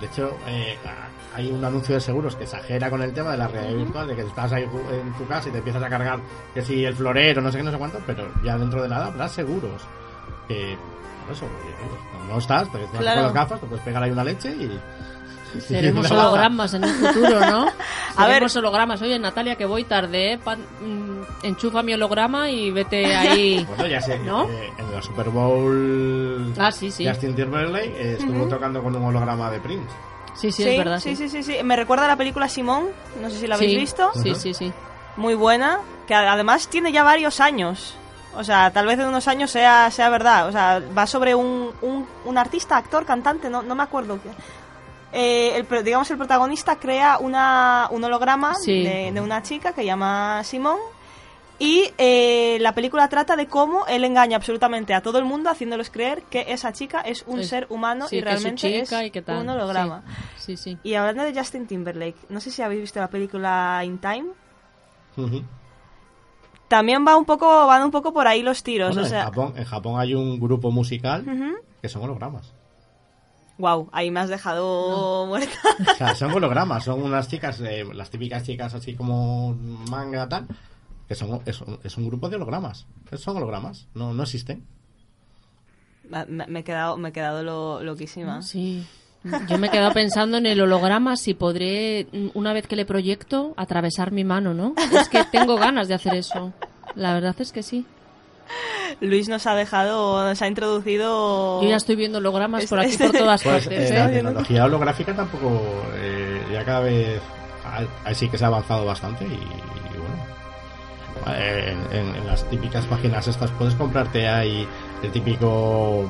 [0.00, 0.76] De hecho, eh,
[1.34, 4.16] hay un anuncio de seguros que exagera con el tema de la realidad virtual, de
[4.16, 6.20] que estás ahí en tu casa y te empiezas a cargar
[6.52, 9.06] que si el florero, no sé qué, no sé cuánto, pero ya dentro de nada
[9.06, 9.80] habrá seguros.
[10.46, 10.74] Que,
[11.32, 11.46] eso,
[12.28, 13.14] no, estás, te Claro.
[13.16, 14.78] con las gafas, te puedes pegar ahí una leche y...
[15.66, 17.66] Seremos hologramas en el futuro, ¿no?
[18.16, 18.44] A ver.
[18.44, 19.00] Hologramas.
[19.02, 20.38] Oye, Natalia, que voy tarde, ¿eh?
[20.38, 23.64] Pan- mm, enchufa mi holograma y vete ahí.
[23.68, 24.44] Bueno, ya sé, ¿No?
[24.48, 27.06] eh, en la Super Bowl Ah, sí, sí.
[27.06, 28.48] Justin Timberlake eh, estuvo Ujú.
[28.48, 29.88] tocando con un holograma de Prince.
[30.34, 31.00] Sí, sí, es verdad.
[31.00, 31.56] Sí, sí, sí, sí.
[31.64, 32.86] Me recuerda a la película Simón,
[33.20, 34.10] no sé si la habéis Sí, visto.
[34.22, 34.72] Sí, sí, sí.
[35.16, 37.96] Muy buena, que además tiene ya varios años.
[38.36, 40.48] O sea, tal vez en unos años sea, sea verdad.
[40.48, 44.18] O sea, va sobre un, un, un artista, actor, cantante, no, no me acuerdo.
[45.12, 48.82] Eh, el, pro- digamos, el protagonista crea una, un holograma Sí.
[48.84, 50.76] de, de una chica que llama Simón.
[51.60, 55.90] Y eh, la película trata de cómo él engaña absolutamente a todo el mundo haciéndoles
[55.90, 59.10] creer que esa chica es un Es- ser humano sí, y es realmente es y
[59.10, 59.38] qué tal.
[59.42, 60.04] un holograma.
[60.36, 60.74] Sí, sí.
[60.74, 60.78] sí.
[60.84, 64.26] Y hablando de Justin Timberlake, no sé si habéis visto la película In Time.
[66.68, 68.90] También va un poco, van un poco por ahí los tiros.
[68.94, 71.24] Bueno, o sea, en, Japón, en Japón hay un grupo musical
[71.80, 72.52] que son hologramas.
[73.58, 75.52] Wow, ahí me has dejado muerta.
[75.92, 79.54] O sea, son hologramas, son unas chicas, eh, las típicas chicas así como
[79.90, 80.46] manga tal,
[81.08, 82.86] que son es, un- es un grupo de hologramas.
[83.16, 84.64] Son hologramas, no, no existen.
[86.08, 88.42] Me, me- he quedado, me he quedado lo- loquísima.
[88.42, 88.86] Sí.
[89.48, 93.52] Yo me he quedado pensando en el holograma, si podré, una vez que le proyecto,
[93.56, 94.74] atravesar mi mano, ¿no?
[94.92, 96.52] Es que tengo ganas de hacer eso.
[96.94, 97.84] La verdad es que sí.
[99.00, 101.62] Luis nos ha dejado, nos ha introducido.
[101.62, 103.90] Yo ya estoy viendo hologramas por aquí, Este- por todas Pues partes.
[103.90, 103.98] eh, ¿eh?
[103.98, 105.62] la tecnología holográfica tampoco,
[105.96, 107.20] eh, ya cada vez,
[107.64, 110.38] ahí- ahí sí que se ha avanzado bastante y, y bueno.
[111.26, 114.66] En, en- en las típicas páginas estas puedes comprarte ahí
[115.02, 116.08] el típico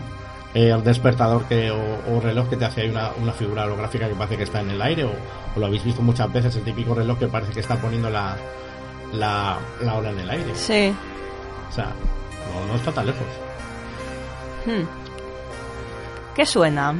[0.55, 1.79] eh, despertador que, o,
[2.17, 4.71] o reloj que te hace ahí una, una figura holográfica que parece que está en
[4.71, 5.11] el aire o,
[5.57, 8.37] o lo habéis visto muchas veces el típico reloj que parece que está poniendo la,
[9.13, 10.55] la, la hora en el aire.
[10.55, 10.93] Sí.
[11.69, 11.89] O sea,
[12.53, 13.27] no, no está tan lejos.
[14.67, 14.85] Hmm.
[16.35, 16.95] ¿Qué suena?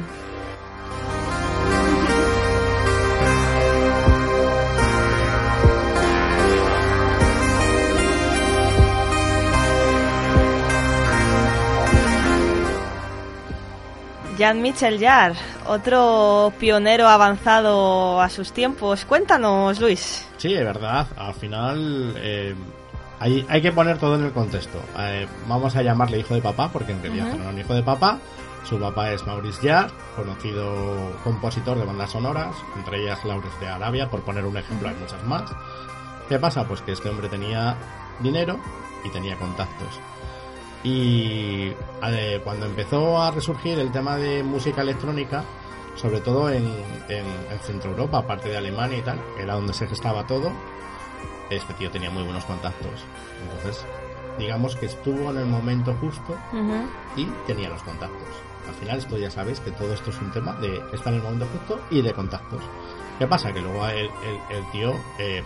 [14.39, 15.35] Jan Michel Jarre,
[15.67, 19.03] otro pionero avanzado a sus tiempos.
[19.03, 20.25] Cuéntanos, Luis.
[20.37, 21.07] Sí, es verdad.
[21.17, 22.55] Al final eh,
[23.19, 24.79] hay, hay que poner todo en el contexto.
[24.97, 27.37] Eh, vamos a llamarle hijo de papá, porque en realidad Ujú.
[27.37, 28.19] no era un hijo de papá.
[28.63, 34.09] Su papá es Maurice Jarre, conocido compositor de bandas sonoras, entre ellas Laures de Arabia,
[34.09, 35.49] por poner un ejemplo, hay muchas más.
[36.27, 36.67] ¿Qué pasa?
[36.67, 37.75] Pues que este hombre tenía
[38.19, 38.59] dinero
[39.03, 39.99] y tenía contactos.
[40.83, 41.71] Y
[42.03, 45.43] eh, cuando empezó a resurgir el tema de música electrónica,
[45.95, 46.65] sobre todo en,
[47.09, 50.51] en, en Centro Europa, aparte de Alemania y tal, era donde se gestaba todo,
[51.49, 53.03] este tío tenía muy buenos contactos.
[53.43, 53.85] Entonces,
[54.37, 56.35] digamos que estuvo en el momento justo
[57.15, 58.27] y tenía los contactos.
[58.67, 61.23] Al final, esto ya sabes que todo esto es un tema de estar en el
[61.23, 62.61] momento justo y de contactos.
[63.17, 63.51] ¿Qué pasa?
[63.51, 65.43] Que luego el, el- el tío eh,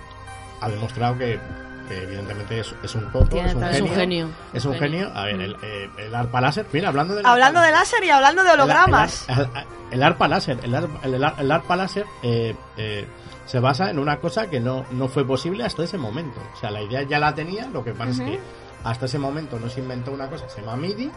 [0.61, 1.39] ha demostrado que,
[1.87, 3.69] que evidentemente es, es un Tiene es un genio.
[3.73, 4.29] Es un genio.
[4.53, 5.11] Es un genio.
[5.13, 6.65] A ver, el, eh, el arpa láser.
[6.71, 9.27] Mira, hablando del Hablando arpa de láser y hablando de hologramas.
[9.29, 9.47] el, el-
[9.91, 13.05] el arpa láser, el, ar- el ar- el arpa láser eh, eh,
[13.45, 16.39] se basa en una cosa que no, no fue posible hasta ese momento.
[16.55, 18.39] O sea, la idea ya la tenía, lo que pasa es que
[18.83, 21.11] hasta ese momento no se inventó una cosa que se llama MIDI,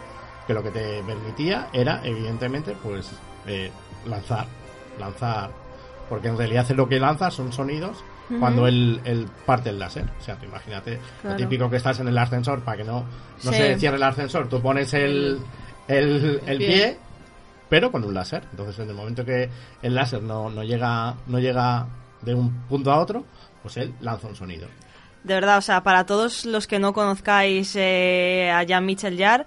[0.47, 3.11] que lo que te permitía era, evidentemente, pues
[3.47, 3.71] eh,
[4.07, 4.47] lanzar,
[5.01, 5.51] lanzar,
[6.11, 8.05] porque en realidad lo que lanza son sonidos
[8.41, 10.05] Cuando él, él parte el láser.
[10.20, 11.39] O sea, tú imagínate, Claro.
[11.39, 13.05] lo típico que estás en el ascensor para que no,
[13.45, 13.57] no Sí.
[13.57, 15.39] se cierre el ascensor, tú pones el,
[15.89, 16.66] el, el pie.
[16.66, 16.97] pie
[17.68, 18.45] pero con un láser.
[18.51, 19.49] Entonces, en el momento que
[19.83, 21.87] el láser no, no llega no llega
[22.22, 23.24] de un punto a otro,
[23.62, 24.68] pues él lanza un sonido.
[25.24, 29.45] De verdad, o sea, para todos los que no conozcáis eh, a Jean-Michel Jarre,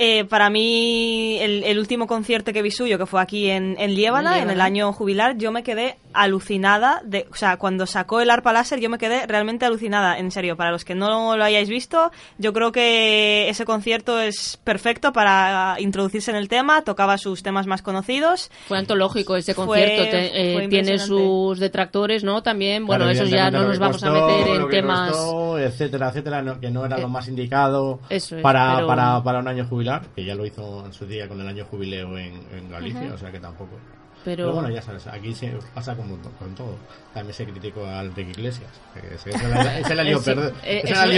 [0.00, 3.94] Eh, para mí, el, el último concierto que vi suyo, que fue aquí en, en
[3.96, 7.00] Liébana, En el año jubilar, yo me quedé alucinada.
[7.04, 10.18] De, o sea, cuando sacó el arpa láser, yo me quedé realmente alucinada.
[10.18, 14.58] En serio, para los que no lo hayáis visto, yo creo que ese concierto es
[14.64, 16.82] perfecto para introducirse en el tema.
[16.82, 18.50] Tocaba sus temas más conocidos.
[18.68, 20.02] Fue antológico ese Fue- concierto.
[20.10, 22.42] te- eh, fue tiene sus detractores, ¿no?
[22.42, 25.10] También, bueno, Claro, esos ya no nos vamos a meter en temas.
[25.12, 29.22] costó, etcétera, etcétera, no- que no era lo más indicado Eso es, para, pero- para,
[29.22, 32.16] para un año jubilar, que ya lo hizo en su día con el año jubileo
[32.18, 33.78] en, en Galicia, o sea que tampoco.
[34.24, 36.74] Pero- bueno, ya sabes, aquí se pasa como con todo.
[37.14, 38.68] También se criticó a Enrique Iglesias.
[39.14, 40.02] ese, ese la- ese la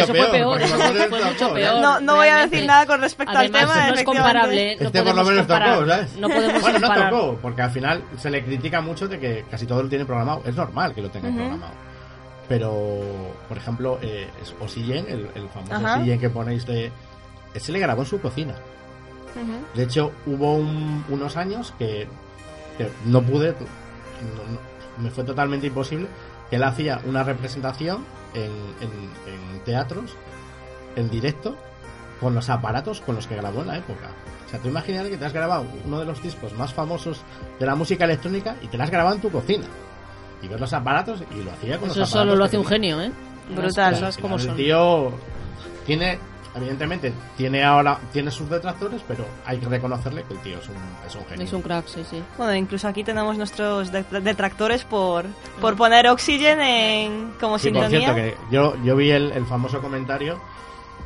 [0.06, 0.60] peor.
[1.80, 3.86] No, no voy a decir nada con respecto Además, al tema.
[3.88, 4.76] no es comparable.
[4.80, 5.74] No este por lo menos comparar.
[5.78, 6.16] tocó, ¿sabes?
[6.16, 7.10] No podemos bueno, no comparar.
[7.10, 10.42] tocó, porque al final se le critica mucho de que casi todo lo tiene programado.
[10.46, 11.36] Es normal que lo tenga Ujú.
[11.38, 11.72] programado.
[12.48, 14.28] Pero, por ejemplo, eh,
[15.08, 15.72] el, el famoso.
[16.00, 16.90] Oxygen que ponéis de...
[17.56, 18.54] Se le grabó en su cocina.
[19.74, 22.08] De hecho, hubo un- unos años que,
[22.86, 26.08] que no pude, no- no- me fue totalmente imposible,
[26.50, 28.04] que él hacía una representación
[28.34, 28.50] en,
[28.80, 30.12] en- en teatros,
[30.96, 31.56] en directo,
[32.20, 34.10] con los aparatos con los que grabó en la época.
[34.46, 37.22] O sea, tú imaginas que te has grabado uno de los discos más famosos
[37.58, 39.64] de la música electrónica y te lo has grabado en tu cocina.
[40.42, 42.10] Y ves los aparatos y lo hacía con Eso los aparatos.
[42.10, 42.96] solo lo hace un tenía.
[42.96, 43.12] genio, ¿eh?
[43.54, 43.94] Brutal.
[43.94, 44.56] Cosas como El son.
[44.56, 45.12] tío
[45.86, 46.18] tiene,
[46.54, 50.74] evidentemente, tiene ahora tiene sus detractores, pero hay que reconocerle que el tío es un,
[51.06, 51.44] es un genio.
[51.44, 52.22] Es un crack, sí, sí.
[52.36, 55.26] Bueno, incluso aquí tenemos nuestros de- detractores por,
[55.60, 58.14] por poner Oxygen en, como Sí, por sintonía.
[58.14, 60.38] cierto, que yo, yo vi el, el famoso comentario.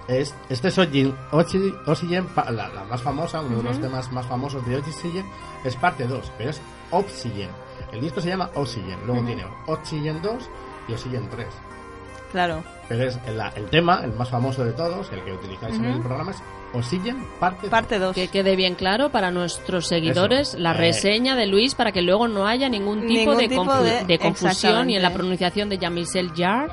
[0.06, 4.12] Es, este es Oxygen, Oxy- Oxygen, pa- la, la más famosa, uno de los temas
[4.12, 5.24] más famosos de Oxygen,
[5.64, 7.48] es parte 2, pero es Oxygen.
[7.90, 10.50] El disco se llama Oxygen, luego tiene Oxygen 2
[10.88, 11.46] y Oxygen 3.
[12.34, 12.64] Claro.
[12.88, 15.96] Pero es el, el tema, el más famoso de todos, el que utilizáis en Ujú.
[15.98, 16.42] el programa, es
[16.74, 18.14] Oxygen parte Parte 2.
[18.14, 20.58] Que quede bien claro para nuestros seguidores Eso.
[20.58, 20.74] la Eh.
[20.74, 24.04] reseña de Luis para que luego no haya ningún tipo, Ningún de, tipo confu- de-
[24.04, 26.72] de confusión y en la pronunciación de Jean-Michel Jarre.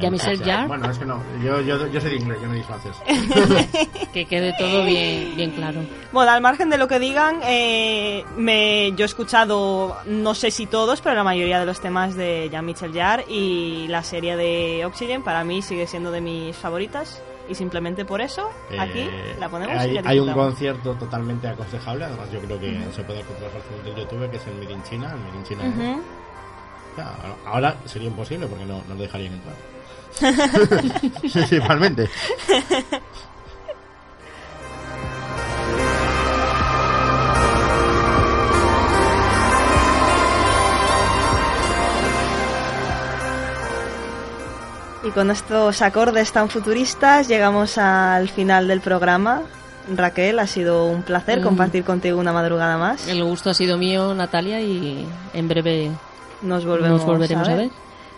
[0.00, 0.68] Jean-Michel Jarre.
[0.68, 2.96] Bueno, es que no, yo, yo, yo soy de inglés, yo no soy francés.
[4.12, 5.80] que quede todo bien, bien claro.
[6.12, 10.66] Bueno, al margen de lo que digan, eh, me, yo he escuchado, no sé si
[10.66, 15.22] todos, pero la mayoría de los temas de Jean-Michel Jarre y la serie de Oxygen
[15.22, 19.76] para mí sigue siendo de mis favoritas y simplemente por eso aquí Eh, la ponemos
[19.76, 23.50] hay, y la hay un concierto totalmente aconsejable, además yo creo que se puede encontrar
[23.50, 26.02] fácilmente en YouTube, que es el Made in China, el Made in China.
[27.46, 29.56] Ahora sería imposible porque no, no le dejarían entrar.
[31.20, 32.08] Principalmente.
[45.04, 49.42] Y con estos acordes tan futuristas llegamos al final del programa.
[49.94, 51.42] Raquel, ha sido un placer Mm.
[51.42, 53.06] compartir contigo una madrugada más.
[53.06, 55.90] El gusto ha sido mío, Natalia, y en breve
[56.40, 57.70] Nos volvemos, nos volveremos a ver.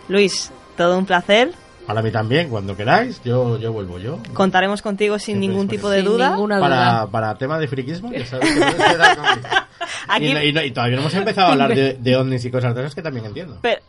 [0.07, 1.53] Luis, todo un placer.
[1.85, 4.19] Para mí también, cuando queráis, yo, yo vuelvo yo.
[4.33, 6.31] Contaremos contigo sin ningún tipo de Sin duda.
[6.31, 7.07] ninguna Para, duda.
[7.07, 8.77] para tema de friquismo, que sabes que conmigo.
[10.09, 12.43] Aquí- Y, no- y no- y todavía no hemos empezado a hablar de, de ovnis
[12.43, 13.57] y cosas de esas que también entiendo.
[13.61, 13.81] Pero,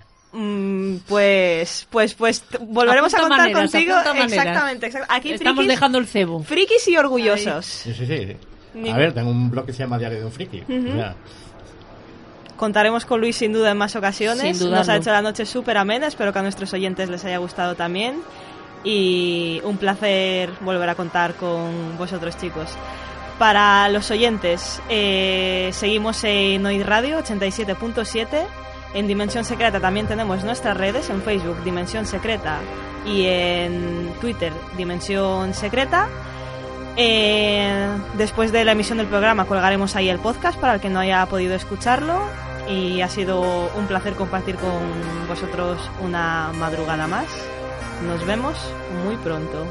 [1.07, 3.95] pues, pues, pues t- volveremos a contar maneras, contigo.
[4.25, 6.43] Exactamente, exact- Aquí Estamos frikis, dejando el cebo.
[6.43, 7.65] frikis y orgullosos.
[7.67, 8.37] Sí, sí, sí.
[8.75, 10.61] Ni- A ver, tengo un blog que se llama Diario de un Friki.
[10.63, 11.15] O sea,
[12.57, 14.61] Contaremos con Luis sin duda en más ocasiones.
[14.61, 16.09] Nos ha hecho la noche súper amena.
[16.09, 18.21] Espero que a nuestros oyentes les haya gustado también.
[18.83, 22.69] Y un placer volver a contar con vosotros, chicos.
[23.39, 28.45] Para los oyentes, eh, seguimos en Oid Radio 87.7.
[28.95, 32.59] En Dimensión Secreta también tenemos nuestras redes, en Facebook Dimensión Secreta
[33.05, 36.09] y en Twitter Dimensión Secreta.
[36.97, 37.87] Eh,
[38.17, 41.25] después de la emisión del programa colgaremos ahí el podcast para el que no haya
[41.27, 42.19] podido escucharlo
[42.69, 47.27] y ha sido un placer compartir con vosotros una madrugada más.
[48.07, 48.57] Nos vemos
[49.05, 49.67] muy pronto.